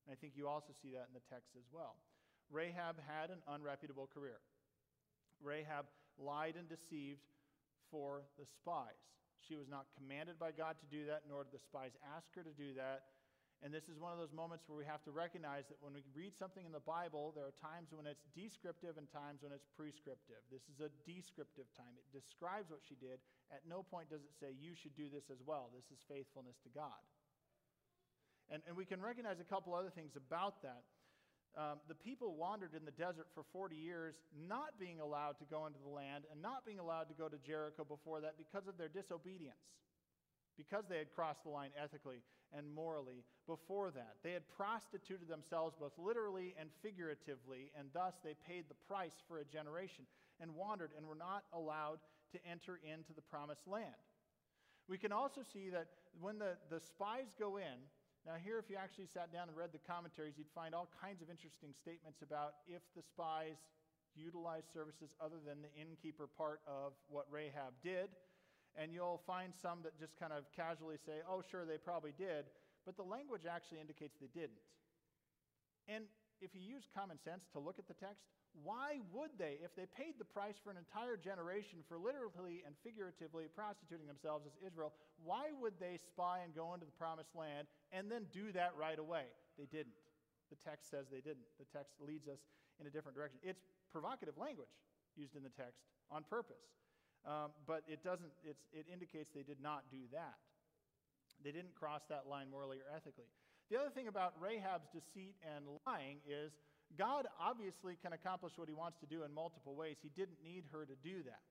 And 0.04 0.12
I 0.12 0.20
think 0.20 0.36
you 0.36 0.52
also 0.52 0.76
see 0.76 0.92
that 0.92 1.08
in 1.08 1.16
the 1.16 1.24
text 1.32 1.56
as 1.56 1.64
well. 1.72 1.96
Rahab 2.52 3.00
had 3.00 3.32
an 3.32 3.40
unreputable 3.48 4.12
career. 4.12 4.44
Rahab 5.40 5.88
lied 6.20 6.60
and 6.60 6.68
deceived 6.68 7.24
for 7.88 8.28
the 8.36 8.44
spies. 8.44 9.00
She 9.40 9.56
was 9.56 9.72
not 9.72 9.88
commanded 9.96 10.36
by 10.36 10.52
God 10.52 10.76
to 10.84 10.88
do 10.92 11.08
that, 11.08 11.24
nor 11.28 11.48
did 11.48 11.56
the 11.56 11.64
spies 11.64 11.96
ask 12.16 12.28
her 12.36 12.44
to 12.44 12.52
do 12.52 12.76
that. 12.76 13.08
And 13.64 13.72
this 13.72 13.88
is 13.88 13.96
one 13.96 14.12
of 14.12 14.20
those 14.20 14.36
moments 14.36 14.68
where 14.68 14.76
we 14.76 14.84
have 14.84 15.00
to 15.08 15.16
recognize 15.16 15.64
that 15.72 15.80
when 15.80 15.96
we 15.96 16.04
read 16.12 16.36
something 16.36 16.68
in 16.68 16.76
the 16.76 16.84
Bible, 16.84 17.32
there 17.32 17.48
are 17.48 17.56
times 17.56 17.96
when 17.96 18.04
it's 18.04 18.28
descriptive 18.36 19.00
and 19.00 19.08
times 19.08 19.40
when 19.40 19.56
it's 19.56 19.72
prescriptive. 19.80 20.44
This 20.52 20.68
is 20.68 20.84
a 20.84 20.92
descriptive 21.08 21.72
time. 21.72 21.96
It 21.96 22.04
describes 22.12 22.68
what 22.68 22.84
she 22.84 23.00
did. 23.00 23.24
At 23.56 23.64
no 23.64 23.80
point 23.80 24.12
does 24.12 24.20
it 24.28 24.36
say, 24.36 24.52
you 24.52 24.76
should 24.76 25.00
do 25.00 25.08
this 25.08 25.32
as 25.32 25.40
well. 25.48 25.72
This 25.72 25.88
is 25.96 26.04
faithfulness 26.12 26.60
to 26.68 26.72
God. 26.76 27.00
And, 28.52 28.60
and 28.68 28.76
we 28.76 28.84
can 28.84 29.00
recognize 29.00 29.40
a 29.40 29.48
couple 29.48 29.72
other 29.72 29.96
things 29.96 30.20
about 30.20 30.60
that. 30.68 30.84
Um, 31.56 31.80
the 31.88 31.96
people 31.96 32.36
wandered 32.36 32.76
in 32.76 32.84
the 32.84 32.92
desert 32.92 33.32
for 33.32 33.48
40 33.56 33.80
years, 33.80 34.20
not 34.36 34.76
being 34.76 35.00
allowed 35.00 35.40
to 35.40 35.48
go 35.48 35.72
into 35.72 35.80
the 35.80 35.94
land 35.94 36.28
and 36.28 36.44
not 36.44 36.68
being 36.68 36.84
allowed 36.84 37.08
to 37.08 37.16
go 37.16 37.32
to 37.32 37.40
Jericho 37.40 37.88
before 37.88 38.20
that 38.28 38.36
because 38.36 38.68
of 38.68 38.76
their 38.76 38.92
disobedience, 38.92 39.64
because 40.60 40.84
they 40.92 41.00
had 41.00 41.16
crossed 41.16 41.48
the 41.48 41.54
line 41.54 41.72
ethically 41.80 42.28
and 42.56 42.74
morally 42.74 43.24
before 43.48 43.92
that. 43.92 44.16
They 44.24 44.32
had 44.32 44.48
prostituted 44.56 45.28
themselves 45.28 45.76
both 45.80 45.94
literally 45.98 46.56
and 46.60 46.70
figuratively, 46.82 47.72
and 47.78 47.90
thus 47.94 48.14
they 48.24 48.36
paid 48.48 48.66
the 48.70 48.80
price 48.88 49.16
for 49.28 49.40
a 49.40 49.46
generation 49.46 50.06
and 50.40 50.56
wandered 50.56 50.92
and 50.98 51.06
were 51.06 51.16
not 51.16 51.44
allowed 51.54 52.00
to 52.32 52.40
enter 52.50 52.80
into 52.84 53.14
the 53.14 53.22
promised 53.22 53.68
land. 53.68 54.02
We 54.88 54.98
can 54.98 55.12
also 55.12 55.42
see 55.42 55.70
that 55.70 55.88
when 56.20 56.40
the, 56.40 56.58
the 56.70 56.80
spies 56.80 57.34
go 57.40 57.58
in, 57.58 57.80
now, 58.24 58.40
here, 58.40 58.56
if 58.56 58.72
you 58.72 58.80
actually 58.80 59.12
sat 59.12 59.36
down 59.36 59.52
and 59.52 59.58
read 59.58 59.76
the 59.76 59.84
commentaries, 59.84 60.40
you'd 60.40 60.56
find 60.56 60.72
all 60.72 60.88
kinds 61.04 61.20
of 61.20 61.28
interesting 61.28 61.76
statements 61.76 62.24
about 62.24 62.64
if 62.72 62.80
the 62.96 63.04
spies 63.04 63.60
utilized 64.16 64.72
services 64.72 65.12
other 65.20 65.44
than 65.44 65.60
the 65.60 65.74
innkeeper 65.76 66.32
part 66.32 66.64
of 66.64 66.94
what 67.12 67.28
Rahab 67.28 67.76
did. 67.84 68.08
And 68.74 68.92
you'll 68.92 69.22
find 69.28 69.54
some 69.62 69.80
that 69.84 70.00
just 70.00 70.18
kind 70.18 70.34
of 70.34 70.50
casually 70.56 70.98
say, 71.06 71.22
oh, 71.30 71.42
sure, 71.46 71.66
they 71.66 71.78
probably 71.78 72.14
did. 72.18 72.50
But 72.86 72.98
the 72.98 73.06
language 73.06 73.46
actually 73.46 73.80
indicates 73.80 74.18
they 74.20 74.34
didn't. 74.34 74.64
And 75.88 76.06
if 76.42 76.52
you 76.56 76.62
use 76.62 76.90
common 76.92 77.22
sense 77.22 77.46
to 77.54 77.60
look 77.60 77.78
at 77.78 77.88
the 77.88 77.94
text, 77.94 78.26
why 78.62 79.02
would 79.10 79.34
they, 79.42 79.58
if 79.66 79.74
they 79.74 79.90
paid 79.90 80.22
the 80.22 80.30
price 80.30 80.62
for 80.62 80.70
an 80.70 80.78
entire 80.78 81.18
generation 81.18 81.82
for 81.90 81.98
literally 81.98 82.62
and 82.66 82.78
figuratively 82.86 83.50
prostituting 83.50 84.06
themselves 84.06 84.46
as 84.46 84.54
Israel, 84.62 84.94
why 85.18 85.50
would 85.58 85.74
they 85.82 85.98
spy 85.98 86.46
and 86.46 86.54
go 86.54 86.74
into 86.74 86.86
the 86.86 86.98
promised 86.98 87.34
land 87.34 87.66
and 87.90 88.12
then 88.12 88.30
do 88.30 88.54
that 88.54 88.78
right 88.78 89.00
away? 89.00 89.26
They 89.58 89.66
didn't. 89.66 89.98
The 90.54 90.60
text 90.62 90.94
says 90.94 91.10
they 91.10 91.26
didn't. 91.26 91.50
The 91.58 91.66
text 91.74 91.98
leads 91.98 92.30
us 92.30 92.46
in 92.78 92.86
a 92.86 92.94
different 92.94 93.18
direction. 93.18 93.42
It's 93.42 93.66
provocative 93.90 94.38
language 94.38 94.70
used 95.18 95.34
in 95.34 95.42
the 95.42 95.54
text 95.54 95.82
on 96.14 96.22
purpose, 96.30 96.62
um, 97.26 97.52
but 97.66 97.84
it 97.88 98.04
doesn't. 98.04 98.32
it 98.44 98.86
indicates 98.92 99.32
they 99.34 99.44
did 99.44 99.62
not 99.62 99.84
do 99.92 100.10
that. 100.12 100.36
They 101.44 101.52
didn't 101.52 101.76
cross 101.76 102.02
that 102.10 102.28
line 102.28 102.48
morally 102.50 102.78
or 102.78 102.88
ethically. 102.96 103.28
The 103.72 103.80
other 103.80 103.90
thing 103.90 104.08
about 104.08 104.40
Rahab's 104.40 104.88
deceit 104.92 105.36
and 105.44 105.66
lying 105.88 106.20
is 106.28 106.52
God 106.98 107.28
obviously 107.40 107.98
can 108.02 108.14
accomplish 108.14 108.54
what 108.56 108.68
he 108.68 108.74
wants 108.74 109.00
to 109.00 109.08
do 109.08 109.24
in 109.24 109.34
multiple 109.34 109.76
ways. 109.76 109.98
He 110.02 110.12
didn't 110.16 110.38
need 110.44 110.64
her 110.72 110.86
to 110.86 110.96
do 111.04 111.24
that. 111.24 111.42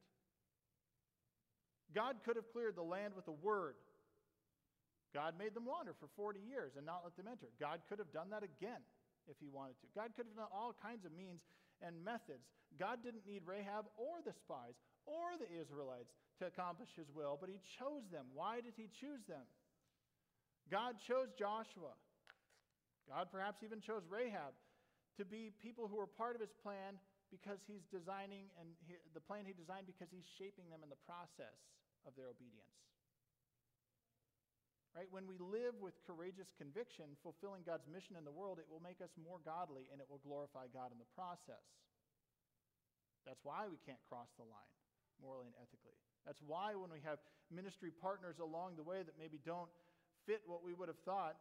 God 1.94 2.16
could 2.24 2.37
have 2.37 2.48
cleared 2.52 2.76
the 2.76 2.87
land 2.87 3.12
with 3.16 3.28
a 3.28 3.37
word. 3.37 3.74
God 5.12 5.37
made 5.37 5.52
them 5.52 5.66
wander 5.66 5.92
for 6.00 6.08
40 6.16 6.40
years 6.40 6.72
and 6.76 6.87
not 6.87 7.04
let 7.04 7.16
them 7.16 7.28
enter. 7.28 7.52
God 7.61 7.85
could 7.88 7.98
have 7.98 8.12
done 8.12 8.32
that 8.32 8.40
again 8.40 8.80
if 9.28 9.37
he 9.40 9.48
wanted 9.52 9.76
to. 9.85 9.87
God 9.92 10.16
could 10.16 10.24
have 10.24 10.37
done 10.37 10.48
all 10.48 10.72
kinds 10.80 11.04
of 11.04 11.12
means 11.12 11.44
and 11.84 11.98
methods. 12.00 12.46
God 12.78 13.02
didn't 13.04 13.26
need 13.26 13.42
Rahab 13.44 13.90
or 13.98 14.22
the 14.24 14.32
spies 14.32 14.78
or 15.04 15.36
the 15.36 15.50
Israelites 15.50 16.14
to 16.38 16.46
accomplish 16.46 16.88
his 16.96 17.10
will, 17.12 17.36
but 17.36 17.50
he 17.50 17.60
chose 17.78 18.06
them. 18.08 18.30
Why 18.32 18.62
did 18.62 18.74
he 18.78 18.88
choose 18.88 19.20
them? 19.28 19.44
God 20.70 20.96
chose 21.02 21.28
Joshua. 21.36 21.92
God 23.10 23.28
perhaps 23.34 23.60
even 23.66 23.82
chose 23.82 24.06
Rahab 24.08 24.54
to 25.18 25.24
be 25.26 25.50
people 25.60 25.90
who 25.90 25.98
were 25.98 26.08
part 26.08 26.38
of 26.38 26.40
his 26.40 26.54
plan 26.62 26.96
because 27.28 27.58
he's 27.66 27.84
designing 27.90 28.48
and 28.60 28.72
he, 28.86 28.96
the 29.12 29.20
plan 29.20 29.44
he 29.44 29.52
designed 29.52 29.88
because 29.88 30.08
he's 30.12 30.28
shaping 30.38 30.68
them 30.70 30.80
in 30.84 30.88
the 30.88 31.00
process 31.04 31.56
of 32.06 32.14
their 32.14 32.30
obedience. 32.30 32.72
Right? 34.92 35.09
When 35.09 35.24
we 35.24 35.40
live 35.40 35.72
with 35.81 35.96
courageous 36.05 36.52
conviction, 36.61 37.16
fulfilling 37.24 37.64
God's 37.64 37.88
mission 37.88 38.12
in 38.12 38.28
the 38.28 38.35
world, 38.35 38.61
it 38.61 38.68
will 38.68 38.85
make 38.85 39.00
us 39.00 39.09
more 39.16 39.40
godly 39.40 39.88
and 39.88 40.05
it 40.05 40.09
will 40.09 40.20
glorify 40.20 40.68
God 40.68 40.92
in 40.92 41.00
the 41.00 41.09
process. 41.16 41.64
That's 43.24 43.40
why 43.40 43.72
we 43.72 43.81
can't 43.88 44.00
cross 44.12 44.28
the 44.37 44.44
line 44.44 44.74
morally 45.16 45.48
and 45.48 45.57
ethically. 45.64 45.96
That's 46.28 46.44
why 46.44 46.76
when 46.76 46.92
we 46.92 47.00
have 47.09 47.22
ministry 47.48 47.88
partners 47.88 48.37
along 48.37 48.76
the 48.76 48.85
way 48.85 49.00
that 49.00 49.16
maybe 49.16 49.40
don't 49.40 49.70
fit 50.28 50.44
what 50.44 50.61
we 50.61 50.76
would 50.76 50.92
have 50.92 51.00
thought, 51.09 51.40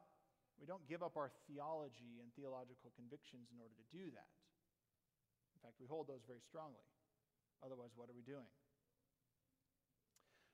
we 0.56 0.70
don't 0.70 0.86
give 0.88 1.02
up 1.02 1.18
our 1.18 1.34
theology 1.50 2.22
and 2.22 2.30
theological 2.38 2.94
convictions 2.96 3.50
in 3.52 3.58
order 3.60 3.74
to 3.74 3.88
do 3.90 4.14
that. 4.14 4.32
In 5.58 5.60
fact, 5.66 5.76
we 5.82 5.90
hold 5.90 6.08
those 6.08 6.24
very 6.24 6.42
strongly. 6.46 6.86
Otherwise, 7.66 7.94
what 7.98 8.10
are 8.10 8.18
we 8.18 8.26
doing? 8.26 8.48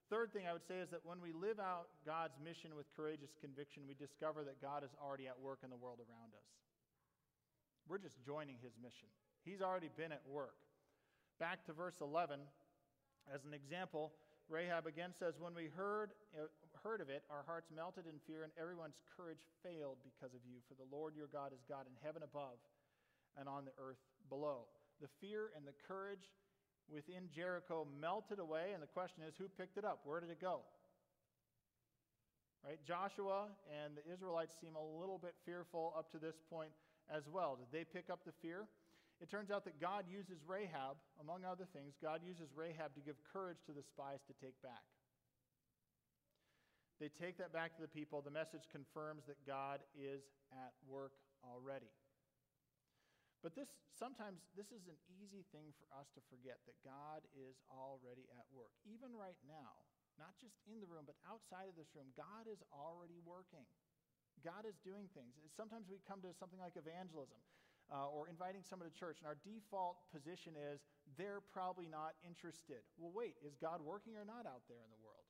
Third 0.08 0.32
thing 0.32 0.48
I 0.48 0.56
would 0.56 0.64
say 0.64 0.80
is 0.80 0.88
that 0.96 1.04
when 1.04 1.20
we 1.20 1.36
live 1.36 1.60
out 1.60 1.92
God's 2.08 2.40
mission 2.40 2.76
with 2.80 2.88
courageous 2.96 3.36
conviction, 3.44 3.84
we 3.84 3.94
discover 3.94 4.48
that 4.48 4.64
God 4.64 4.88
is 4.88 4.96
already 5.04 5.28
at 5.28 5.36
work 5.36 5.60
in 5.68 5.70
the 5.70 5.76
world 5.76 6.00
around 6.00 6.32
us. 6.32 6.48
We're 7.92 8.00
just 8.00 8.16
joining 8.24 8.56
his 8.64 8.72
mission. 8.80 9.12
He's 9.44 9.60
already 9.60 9.92
been 10.00 10.16
at 10.16 10.24
work. 10.28 10.56
Back 11.40 11.68
to 11.68 11.74
verse 11.76 12.00
11, 12.00 12.40
as 13.28 13.44
an 13.44 13.54
example, 13.54 14.16
Rahab 14.48 14.88
again 14.88 15.12
says, 15.12 15.36
When 15.40 15.52
we 15.52 15.68
heard, 15.68 16.16
uh, 16.32 16.48
heard 16.84 17.04
of 17.04 17.12
it, 17.12 17.24
our 17.28 17.44
hearts 17.44 17.68
melted 17.68 18.08
in 18.08 18.16
fear, 18.24 18.48
and 18.48 18.52
everyone's 18.56 19.04
courage 19.16 19.44
failed 19.60 20.00
because 20.08 20.32
of 20.32 20.40
you. 20.48 20.64
For 20.72 20.76
the 20.80 20.88
Lord 20.88 21.20
your 21.20 21.28
God 21.28 21.52
is 21.52 21.60
God 21.68 21.84
in 21.84 21.96
heaven 22.00 22.24
above 22.24 22.60
and 23.36 23.52
on 23.52 23.68
the 23.68 23.76
earth 23.76 24.00
below. 24.32 24.72
The 25.04 25.12
fear 25.20 25.52
and 25.56 25.68
the 25.68 25.76
courage 25.84 26.32
within 26.92 27.30
Jericho 27.34 27.88
melted 28.00 28.40
away, 28.40 28.72
and 28.74 28.82
the 28.82 28.88
question 28.88 29.24
is 29.28 29.36
who 29.38 29.48
picked 29.48 29.78
it 29.78 29.86
up? 29.86 30.02
Where 30.04 30.20
did 30.20 30.30
it 30.30 30.42
go? 30.42 30.62
Right? 32.66 32.80
Joshua 32.86 33.48
and 33.72 33.96
the 33.96 34.04
Israelites 34.12 34.54
seem 34.60 34.76
a 34.76 35.00
little 35.00 35.18
bit 35.18 35.36
fearful 35.46 35.94
up 35.98 36.12
to 36.12 36.18
this 36.18 36.36
point 36.50 36.72
as 37.08 37.24
well. 37.32 37.56
Did 37.56 37.72
they 37.72 37.86
pick 37.86 38.10
up 38.10 38.26
the 38.26 38.34
fear? 38.42 38.68
It 39.22 39.30
turns 39.30 39.50
out 39.50 39.66
that 39.66 39.82
God 39.82 40.06
uses 40.10 40.44
Rahab, 40.46 40.98
among 41.22 41.44
other 41.44 41.66
things, 41.74 41.96
God 42.02 42.22
uses 42.26 42.50
Rahab 42.56 42.94
to 42.96 43.02
give 43.02 43.16
courage 43.34 43.58
to 43.66 43.74
the 43.74 43.82
spies 43.82 44.20
to 44.28 44.34
take 44.44 44.62
back. 44.62 44.86
They 47.00 47.10
take 47.10 47.38
that 47.38 47.54
back 47.54 47.76
to 47.76 47.82
the 47.82 47.88
people. 47.88 48.22
The 48.22 48.32
message 48.34 48.66
confirms 48.72 49.26
that 49.28 49.38
God 49.46 49.80
is 49.98 50.22
at 50.52 50.74
work 50.90 51.14
already. 51.46 51.90
But 53.48 53.56
this 53.56 53.72
sometimes 53.96 54.44
this 54.60 54.76
is 54.76 54.92
an 54.92 55.00
easy 55.08 55.48
thing 55.56 55.72
for 55.80 55.88
us 55.96 56.12
to 56.20 56.22
forget 56.28 56.60
that 56.68 56.76
God 56.84 57.24
is 57.32 57.56
already 57.72 58.28
at 58.36 58.44
work. 58.52 58.76
Even 58.84 59.16
right 59.16 59.40
now, 59.48 59.88
not 60.20 60.36
just 60.36 60.60
in 60.68 60.84
the 60.84 60.90
room, 60.92 61.08
but 61.08 61.16
outside 61.24 61.72
of 61.72 61.80
this 61.80 61.96
room, 61.96 62.12
God 62.20 62.52
is 62.52 62.60
already 62.76 63.24
working. 63.24 63.64
God 64.44 64.68
is 64.68 64.76
doing 64.84 65.08
things. 65.16 65.40
Sometimes 65.56 65.88
we 65.88 66.04
come 66.04 66.20
to 66.28 66.36
something 66.36 66.60
like 66.60 66.76
evangelism 66.76 67.40
uh, 67.88 68.12
or 68.12 68.28
inviting 68.28 68.68
someone 68.68 68.92
to 68.92 68.92
church, 68.92 69.24
and 69.24 69.32
our 69.32 69.40
default 69.48 70.04
position 70.12 70.60
is 70.60 70.84
they're 71.16 71.40
probably 71.40 71.88
not 71.88 72.20
interested. 72.28 72.84
Well, 73.00 73.16
wait, 73.16 73.40
is 73.40 73.56
God 73.56 73.80
working 73.80 74.20
or 74.20 74.28
not 74.28 74.44
out 74.44 74.68
there 74.68 74.84
in 74.84 74.92
the 74.92 75.00
world? 75.00 75.27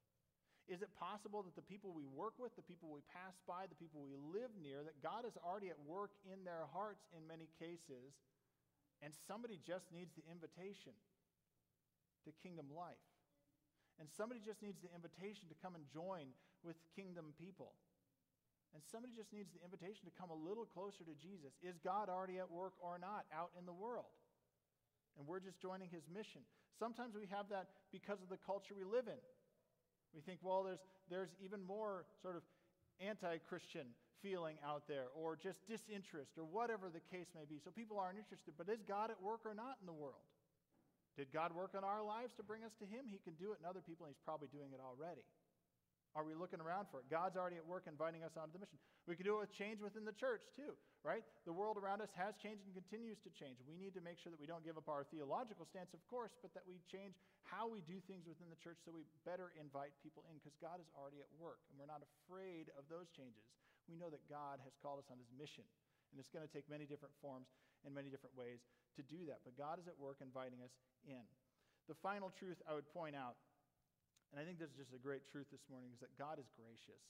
Is 0.68 0.84
it 0.84 0.92
possible 1.00 1.48
that 1.48 1.56
the 1.56 1.64
people 1.64 1.96
we 1.96 2.04
work 2.04 2.36
with, 2.36 2.52
the 2.60 2.68
people 2.68 2.92
we 2.92 3.00
pass 3.08 3.40
by, 3.48 3.72
the 3.72 3.80
people 3.80 4.04
we 4.04 4.20
live 4.20 4.52
near, 4.60 4.84
that 4.84 5.00
God 5.00 5.24
is 5.24 5.40
already 5.40 5.72
at 5.72 5.80
work 5.88 6.12
in 6.28 6.44
their 6.44 6.68
hearts 6.76 7.08
in 7.16 7.24
many 7.24 7.48
cases, 7.56 8.20
and 9.00 9.16
somebody 9.16 9.64
just 9.64 9.88
needs 9.96 10.12
the 10.20 10.28
invitation 10.28 10.92
to 12.28 12.36
kingdom 12.44 12.68
life? 12.68 13.00
And 13.96 14.12
somebody 14.12 14.44
just 14.44 14.60
needs 14.60 14.84
the 14.84 14.92
invitation 14.92 15.48
to 15.48 15.56
come 15.64 15.74
and 15.74 15.88
join 15.88 16.36
with 16.68 16.76
kingdom 17.00 17.32
people. 17.40 17.72
And 18.76 18.84
somebody 18.92 19.16
just 19.16 19.32
needs 19.32 19.48
the 19.56 19.64
invitation 19.64 20.04
to 20.06 20.14
come 20.20 20.30
a 20.30 20.38
little 20.38 20.68
closer 20.68 21.08
to 21.08 21.16
Jesus. 21.16 21.56
Is 21.64 21.80
God 21.80 22.12
already 22.12 22.44
at 22.44 22.52
work 22.52 22.76
or 22.84 23.00
not 23.00 23.24
out 23.32 23.56
in 23.56 23.64
the 23.64 23.74
world? 23.74 24.12
And 25.16 25.26
we're 25.26 25.40
just 25.40 25.64
joining 25.64 25.90
his 25.90 26.06
mission. 26.12 26.44
Sometimes 26.78 27.16
we 27.16 27.26
have 27.32 27.50
that 27.50 27.72
because 27.90 28.22
of 28.22 28.30
the 28.30 28.38
culture 28.38 28.76
we 28.78 28.84
live 28.86 29.08
in. 29.08 29.18
We 30.18 30.26
think, 30.26 30.42
well, 30.42 30.66
there's, 30.66 30.82
there's 31.14 31.30
even 31.38 31.62
more 31.62 32.10
sort 32.26 32.34
of 32.34 32.42
anti 32.98 33.38
Christian 33.46 33.94
feeling 34.26 34.58
out 34.66 34.90
there, 34.90 35.14
or 35.14 35.38
just 35.38 35.62
disinterest, 35.70 36.34
or 36.42 36.44
whatever 36.50 36.90
the 36.90 37.06
case 37.14 37.30
may 37.38 37.46
be. 37.46 37.62
So 37.62 37.70
people 37.70 38.02
aren't 38.02 38.18
interested. 38.18 38.58
But 38.58 38.66
is 38.66 38.82
God 38.82 39.14
at 39.14 39.22
work 39.22 39.46
or 39.46 39.54
not 39.54 39.78
in 39.78 39.86
the 39.86 39.94
world? 39.94 40.26
Did 41.14 41.30
God 41.30 41.54
work 41.54 41.78
on 41.78 41.86
our 41.86 42.02
lives 42.02 42.34
to 42.42 42.44
bring 42.44 42.66
us 42.66 42.74
to 42.82 42.86
Him? 42.90 43.06
He 43.06 43.22
can 43.22 43.38
do 43.38 43.54
it 43.54 43.62
in 43.62 43.66
other 43.70 43.86
people, 43.86 44.10
and 44.10 44.14
He's 44.18 44.26
probably 44.26 44.50
doing 44.50 44.74
it 44.74 44.82
already. 44.82 45.22
Are 46.18 46.26
we 46.26 46.34
looking 46.34 46.58
around 46.58 46.90
for 46.90 46.98
it? 46.98 47.06
God's 47.14 47.38
already 47.38 47.62
at 47.62 47.68
work 47.70 47.86
inviting 47.86 48.26
us 48.26 48.34
onto 48.34 48.58
the 48.58 48.62
mission. 48.66 48.82
We 49.06 49.14
can 49.14 49.22
do 49.22 49.38
it 49.38 49.46
with 49.46 49.54
change 49.54 49.86
within 49.86 50.02
the 50.02 50.18
church, 50.18 50.42
too, 50.58 50.74
right? 51.06 51.22
The 51.46 51.54
world 51.54 51.78
around 51.78 52.02
us 52.02 52.10
has 52.18 52.34
changed 52.42 52.66
and 52.66 52.74
continues 52.74 53.22
to 53.22 53.30
change. 53.38 53.62
We 53.70 53.78
need 53.78 53.94
to 53.94 54.02
make 54.02 54.18
sure 54.18 54.34
that 54.34 54.42
we 54.42 54.50
don't 54.50 54.66
give 54.66 54.82
up 54.82 54.90
our 54.90 55.06
theological 55.14 55.70
stance, 55.70 55.94
of 55.94 56.02
course, 56.10 56.34
but 56.42 56.58
that 56.58 56.66
we 56.66 56.82
change 56.90 57.14
how 57.46 57.70
we 57.70 57.86
do 57.86 58.02
things 58.10 58.26
within 58.26 58.50
the 58.50 58.58
church 58.58 58.82
so 58.82 58.90
we 58.90 59.06
better 59.30 59.54
invite 59.62 59.94
people 60.02 60.26
in 60.26 60.42
because 60.42 60.58
God 60.58 60.82
is 60.82 60.90
already 60.98 61.22
at 61.22 61.30
work, 61.38 61.62
and 61.70 61.78
we're 61.78 61.86
not 61.86 62.02
afraid 62.02 62.74
of 62.74 62.90
those 62.90 63.14
changes. 63.14 63.46
We 63.86 63.94
know 63.94 64.10
that 64.10 64.26
God 64.26 64.58
has 64.66 64.74
called 64.82 64.98
us 64.98 65.14
on 65.14 65.22
His 65.22 65.30
mission, 65.38 65.70
and 66.10 66.18
it's 66.18 66.34
going 66.34 66.44
to 66.44 66.50
take 66.50 66.66
many 66.66 66.90
different 66.90 67.14
forms 67.22 67.46
and 67.86 67.94
many 67.94 68.10
different 68.10 68.34
ways 68.34 68.66
to 68.98 69.06
do 69.06 69.30
that. 69.30 69.46
But 69.46 69.54
God 69.54 69.78
is 69.78 69.86
at 69.86 69.94
work 70.02 70.18
inviting 70.26 70.66
us 70.66 70.74
in. 71.06 71.22
The 71.86 71.96
final 72.02 72.34
truth 72.34 72.58
I 72.66 72.74
would 72.74 72.90
point 72.90 73.14
out 73.14 73.38
and 74.32 74.40
I 74.40 74.44
think 74.44 74.60
this 74.60 74.72
is 74.72 74.78
just 74.78 74.96
a 74.96 75.02
great 75.02 75.24
truth 75.32 75.48
this 75.52 75.64
morning 75.72 75.90
is 75.94 76.00
that 76.04 76.16
God 76.20 76.40
is 76.40 76.50
gracious. 76.56 77.04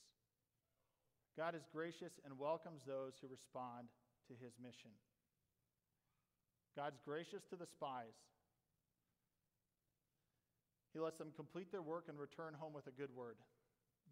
God 1.38 1.54
is 1.54 1.66
gracious 1.70 2.18
and 2.26 2.38
welcomes 2.38 2.82
those 2.86 3.18
who 3.22 3.30
respond 3.30 3.90
to 4.30 4.34
his 4.38 4.58
mission. 4.62 4.94
God's 6.76 6.98
gracious 7.06 7.42
to 7.50 7.56
the 7.56 7.66
spies. 7.66 8.18
He 10.94 11.00
lets 11.00 11.18
them 11.18 11.34
complete 11.36 11.72
their 11.72 11.82
work 11.82 12.06
and 12.10 12.18
return 12.18 12.54
home 12.54 12.74
with 12.74 12.88
a 12.88 12.96
good 12.96 13.14
word. 13.14 13.38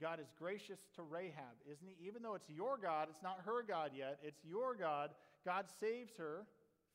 God 0.01 0.19
is 0.19 0.27
gracious 0.37 0.79
to 0.95 1.01
Rahab, 1.01 1.55
isn't 1.65 1.87
he? 1.87 2.07
Even 2.07 2.21
though 2.21 2.35
it's 2.35 2.49
your 2.49 2.77
God, 2.77 3.07
it's 3.09 3.23
not 3.23 3.39
her 3.45 3.63
God 3.63 3.91
yet, 3.95 4.19
it's 4.21 4.43
your 4.43 4.75
God. 4.75 5.11
God 5.45 5.65
saves 5.79 6.13
her 6.17 6.45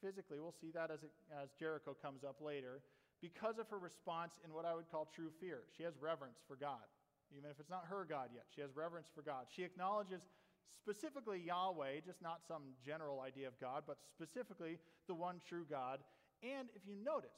physically. 0.03 0.39
We'll 0.39 0.55
see 0.61 0.71
that 0.75 0.91
as, 0.91 1.03
it, 1.03 1.11
as 1.43 1.51
Jericho 1.59 1.97
comes 2.03 2.25
up 2.25 2.37
later 2.41 2.83
because 3.21 3.59
of 3.59 3.69
her 3.69 3.79
response 3.79 4.39
in 4.45 4.53
what 4.53 4.65
I 4.65 4.75
would 4.75 4.91
call 4.91 5.09
true 5.15 5.31
fear. 5.41 5.61
She 5.77 5.83
has 5.83 5.95
reverence 6.01 6.39
for 6.49 6.57
God, 6.57 6.89
even 7.37 7.51
if 7.51 7.61
it's 7.61 7.71
not 7.71 7.85
her 7.89 8.07
God 8.09 8.31
yet. 8.35 8.45
She 8.55 8.61
has 8.61 8.71
reverence 8.75 9.09
for 9.15 9.23
God. 9.23 9.47
She 9.55 9.63
acknowledges 9.63 10.23
specifically 10.73 11.43
Yahweh, 11.45 12.01
just 12.07 12.23
not 12.23 12.41
some 12.47 12.63
general 12.85 13.21
idea 13.21 13.49
of 13.49 13.59
God, 13.61 13.85
but 13.87 13.99
specifically 14.09 14.79
the 15.07 15.15
one 15.15 15.41
true 15.47 15.67
God. 15.69 16.01
And 16.43 16.69
if 16.75 16.87
you 16.87 16.97
notice, 17.05 17.37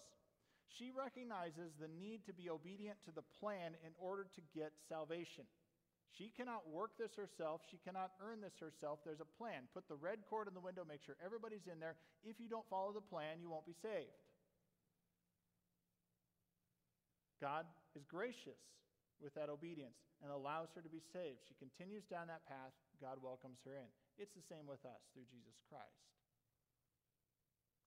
she 0.68 0.90
recognizes 0.94 1.74
the 1.80 1.88
need 1.88 2.24
to 2.26 2.32
be 2.32 2.48
obedient 2.48 2.96
to 3.04 3.12
the 3.12 3.26
plan 3.40 3.74
in 3.84 3.92
order 3.98 4.26
to 4.34 4.40
get 4.54 4.72
salvation. 4.88 5.44
She 6.12 6.30
cannot 6.36 6.68
work 6.68 6.92
this 6.98 7.16
herself. 7.16 7.62
She 7.70 7.80
cannot 7.80 8.12
earn 8.20 8.40
this 8.40 8.60
herself. 8.60 9.00
There's 9.04 9.24
a 9.24 9.36
plan. 9.38 9.64
Put 9.72 9.88
the 9.88 9.96
red 9.96 10.20
cord 10.28 10.46
in 10.46 10.54
the 10.54 10.60
window, 10.60 10.84
make 10.86 11.00
sure 11.00 11.16
everybody's 11.24 11.66
in 11.72 11.80
there. 11.80 11.96
If 12.22 12.38
you 12.38 12.48
don't 12.48 12.68
follow 12.68 12.92
the 12.92 13.00
plan, 13.00 13.40
you 13.40 13.48
won't 13.48 13.66
be 13.66 13.72
saved. 13.72 14.12
God 17.42 17.66
is 17.98 18.06
gracious 18.06 18.62
with 19.18 19.34
that 19.34 19.50
obedience 19.50 19.98
and 20.22 20.30
allows 20.30 20.70
her 20.78 20.82
to 20.86 20.88
be 20.88 21.02
saved. 21.02 21.42
She 21.50 21.58
continues 21.58 22.06
down 22.06 22.30
that 22.30 22.46
path. 22.46 22.70
God 23.02 23.18
welcomes 23.18 23.58
her 23.66 23.74
in. 23.74 23.90
It's 24.14 24.38
the 24.38 24.46
same 24.46 24.70
with 24.70 24.86
us 24.86 25.02
through 25.10 25.26
Jesus 25.26 25.58
Christ. 25.66 26.06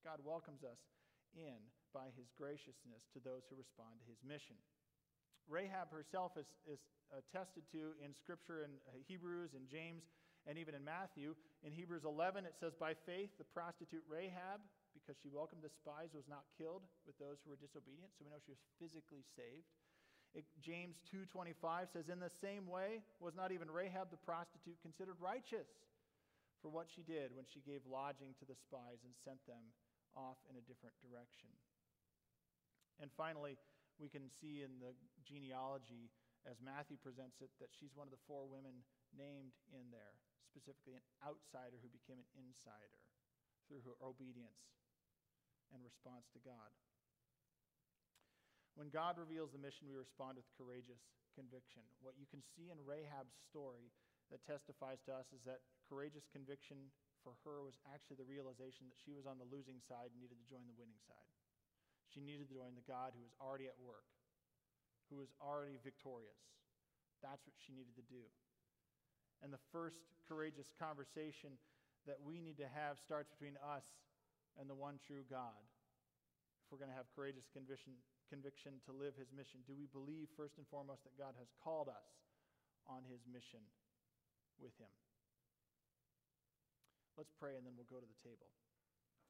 God 0.04 0.20
welcomes 0.20 0.60
us 0.60 0.78
in 1.32 1.56
by 1.96 2.12
his 2.20 2.28
graciousness 2.36 3.08
to 3.16 3.20
those 3.24 3.48
who 3.48 3.56
respond 3.56 3.96
to 4.04 4.06
his 4.12 4.20
mission. 4.20 4.60
Rahab 5.48 5.88
herself 5.88 6.36
is, 6.36 6.46
is 6.68 6.82
attested 7.16 7.64
to 7.72 7.96
in 8.04 8.12
Scripture 8.12 8.68
in 8.68 8.76
Hebrews 9.08 9.56
and 9.56 9.64
James 9.72 10.04
and 10.44 10.60
even 10.60 10.76
in 10.76 10.84
Matthew. 10.84 11.32
In 11.64 11.72
Hebrews 11.72 12.04
11, 12.04 12.44
it 12.44 12.54
says, 12.60 12.76
By 12.78 12.94
faith, 13.08 13.32
the 13.40 13.48
prostitute 13.48 14.04
Rahab 14.04 14.60
because 15.06 15.22
she 15.22 15.30
welcomed 15.30 15.62
the 15.62 15.70
spies, 15.70 16.10
was 16.10 16.26
not 16.26 16.42
killed 16.58 16.82
with 17.06 17.14
those 17.22 17.38
who 17.46 17.54
were 17.54 17.62
disobedient. 17.62 18.10
So 18.18 18.26
we 18.26 18.30
know 18.34 18.42
she 18.42 18.50
was 18.50 18.66
physically 18.82 19.22
saved. 19.22 19.70
It, 20.34 20.42
James 20.58 20.98
2:25 21.06 21.88
says, 21.94 22.10
"In 22.10 22.18
the 22.18 22.28
same 22.42 22.66
way 22.66 23.06
was 23.22 23.38
not 23.38 23.52
even 23.52 23.70
Rahab 23.70 24.10
the 24.10 24.18
prostitute 24.18 24.82
considered 24.82 25.20
righteous 25.20 25.70
for 26.58 26.68
what 26.68 26.90
she 26.90 27.06
did 27.06 27.30
when 27.32 27.46
she 27.46 27.60
gave 27.60 27.86
lodging 27.86 28.34
to 28.34 28.44
the 28.44 28.56
spies 28.56 29.04
and 29.04 29.14
sent 29.22 29.46
them 29.46 29.72
off 30.16 30.42
in 30.50 30.56
a 30.56 30.66
different 30.66 30.98
direction." 30.98 31.54
And 32.98 33.12
finally, 33.12 33.56
we 33.98 34.08
can 34.08 34.28
see 34.28 34.62
in 34.62 34.80
the 34.80 34.92
genealogy 35.22 36.10
as 36.44 36.60
Matthew 36.60 36.96
presents 36.98 37.40
it 37.40 37.50
that 37.58 37.72
she's 37.72 37.94
one 37.94 38.08
of 38.08 38.10
the 38.10 38.26
four 38.26 38.48
women 38.48 38.84
named 39.12 39.54
in 39.70 39.90
there, 39.90 40.18
specifically 40.50 40.94
an 40.94 41.06
outsider 41.22 41.78
who 41.78 41.88
became 41.88 42.18
an 42.18 42.26
insider 42.34 42.98
through 43.68 43.82
her 43.82 43.96
obedience 44.02 44.66
and 45.74 45.82
response 45.82 46.28
to 46.34 46.40
God. 46.42 46.70
When 48.76 48.92
God 48.92 49.16
reveals 49.16 49.56
the 49.56 49.62
mission, 49.62 49.88
we 49.88 49.96
respond 49.96 50.36
with 50.36 50.48
courageous 50.52 51.00
conviction. 51.32 51.80
What 52.04 52.20
you 52.20 52.28
can 52.28 52.44
see 52.44 52.68
in 52.68 52.76
Rahab's 52.84 53.36
story 53.48 53.88
that 54.28 54.44
testifies 54.44 55.00
to 55.08 55.16
us 55.16 55.32
is 55.32 55.40
that 55.48 55.64
courageous 55.88 56.28
conviction 56.28 56.92
for 57.24 57.34
her 57.42 57.64
was 57.64 57.80
actually 57.88 58.20
the 58.20 58.28
realization 58.28 58.86
that 58.86 59.00
she 59.00 59.16
was 59.16 59.24
on 59.24 59.40
the 59.40 59.48
losing 59.48 59.80
side 59.80 60.12
and 60.12 60.20
needed 60.20 60.36
to 60.38 60.50
join 60.50 60.68
the 60.68 60.76
winning 60.76 61.00
side. 61.08 61.32
She 62.12 62.22
needed 62.22 62.46
to 62.46 62.54
join 62.54 62.76
the 62.76 62.86
God 62.86 63.16
who 63.16 63.24
was 63.24 63.34
already 63.40 63.66
at 63.66 63.80
work, 63.80 64.06
who 65.10 65.18
was 65.18 65.32
already 65.42 65.80
victorious. 65.80 66.38
That's 67.24 67.42
what 67.48 67.56
she 67.56 67.74
needed 67.74 67.96
to 67.96 68.06
do. 68.06 68.28
And 69.40 69.50
the 69.52 69.62
first 69.72 70.04
courageous 70.28 70.70
conversation 70.76 71.58
that 72.06 72.22
we 72.22 72.38
need 72.38 72.56
to 72.62 72.70
have 72.70 73.02
starts 73.02 73.32
between 73.32 73.58
us 73.58 73.84
and 74.56 74.68
the 74.68 74.76
one 74.76 74.98
true 75.00 75.24
God. 75.28 75.60
If 76.64 76.72
we're 76.72 76.82
going 76.82 76.90
to 76.90 76.98
have 76.98 77.06
courageous 77.14 77.46
conviction, 77.52 77.94
conviction 78.26 78.82
to 78.88 78.92
live 78.92 79.14
his 79.14 79.30
mission, 79.30 79.62
do 79.68 79.76
we 79.76 79.86
believe 79.86 80.32
first 80.34 80.58
and 80.58 80.66
foremost 80.66 81.06
that 81.06 81.14
God 81.14 81.38
has 81.38 81.52
called 81.62 81.86
us 81.86 82.10
on 82.90 83.06
his 83.06 83.22
mission 83.30 83.62
with 84.58 84.74
him? 84.82 84.90
Let's 87.14 87.32
pray 87.32 87.54
and 87.54 87.64
then 87.64 87.78
we'll 87.78 87.88
go 87.88 88.02
to 88.02 88.08
the 88.08 88.20
table. 88.26 88.50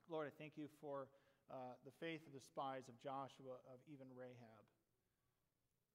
Lord, 0.09 0.27
I 0.27 0.35
thank 0.35 0.57
you 0.57 0.71
for 0.81 1.11
uh, 1.51 1.79
the 1.87 1.95
faith 2.03 2.23
of 2.27 2.35
the 2.35 2.43
spies 2.43 2.91
of 2.91 2.99
Joshua, 2.99 3.62
of 3.71 3.79
even 3.87 4.11
Rahab. 4.15 4.65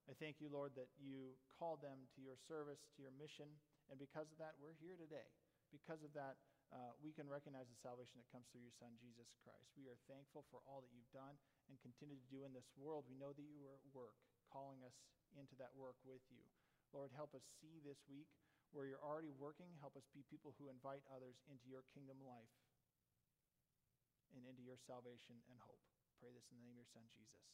I 0.08 0.14
thank 0.18 0.42
you, 0.42 0.50
Lord, 0.50 0.74
that 0.74 0.90
you 0.98 1.36
called 1.58 1.84
them 1.84 2.08
to 2.16 2.20
your 2.20 2.34
service, 2.48 2.82
to 2.96 2.98
your 3.04 3.14
mission, 3.14 3.46
and 3.90 4.00
because 4.00 4.32
of 4.32 4.38
that, 4.42 4.58
we're 4.58 4.76
here 4.80 4.98
today. 4.98 5.28
Because 5.70 6.02
of 6.02 6.12
that, 6.16 6.40
uh, 6.72 6.96
we 7.04 7.12
can 7.12 7.28
recognize 7.28 7.68
the 7.68 7.76
salvation 7.84 8.16
that 8.16 8.32
comes 8.32 8.48
through 8.48 8.64
your 8.64 8.72
Son, 8.80 8.96
Jesus 8.96 9.28
Christ. 9.44 9.68
We 9.76 9.92
are 9.92 10.00
thankful 10.08 10.48
for 10.48 10.64
all 10.64 10.80
that 10.80 10.92
you've 10.96 11.12
done 11.12 11.36
and 11.68 11.76
continue 11.84 12.16
to 12.16 12.32
do 12.32 12.48
in 12.48 12.56
this 12.56 12.66
world. 12.80 13.04
We 13.04 13.20
know 13.20 13.36
that 13.36 13.44
you 13.44 13.68
are 13.68 13.76
at 13.76 13.84
work, 13.92 14.16
calling 14.48 14.80
us 14.80 14.96
into 15.36 15.52
that 15.60 15.76
work 15.76 16.00
with 16.00 16.24
you. 16.32 16.40
Lord, 16.96 17.12
help 17.12 17.36
us 17.36 17.44
see 17.60 17.80
this 17.84 18.00
week 18.08 18.28
where 18.72 18.88
you're 18.88 19.04
already 19.04 19.32
working. 19.36 19.68
Help 19.84 20.00
us 20.00 20.08
be 20.16 20.24
people 20.32 20.56
who 20.56 20.72
invite 20.72 21.04
others 21.12 21.36
into 21.48 21.68
your 21.68 21.84
kingdom 21.92 22.16
life 22.24 22.56
and 24.32 24.48
into 24.48 24.64
your 24.64 24.80
salvation 24.88 25.44
and 25.52 25.60
hope. 25.60 25.80
Pray 26.20 26.32
this 26.32 26.48
in 26.48 26.56
the 26.56 26.64
name 26.64 26.80
of 26.80 26.88
your 26.88 26.92
Son, 26.96 27.04
Jesus. 27.12 27.44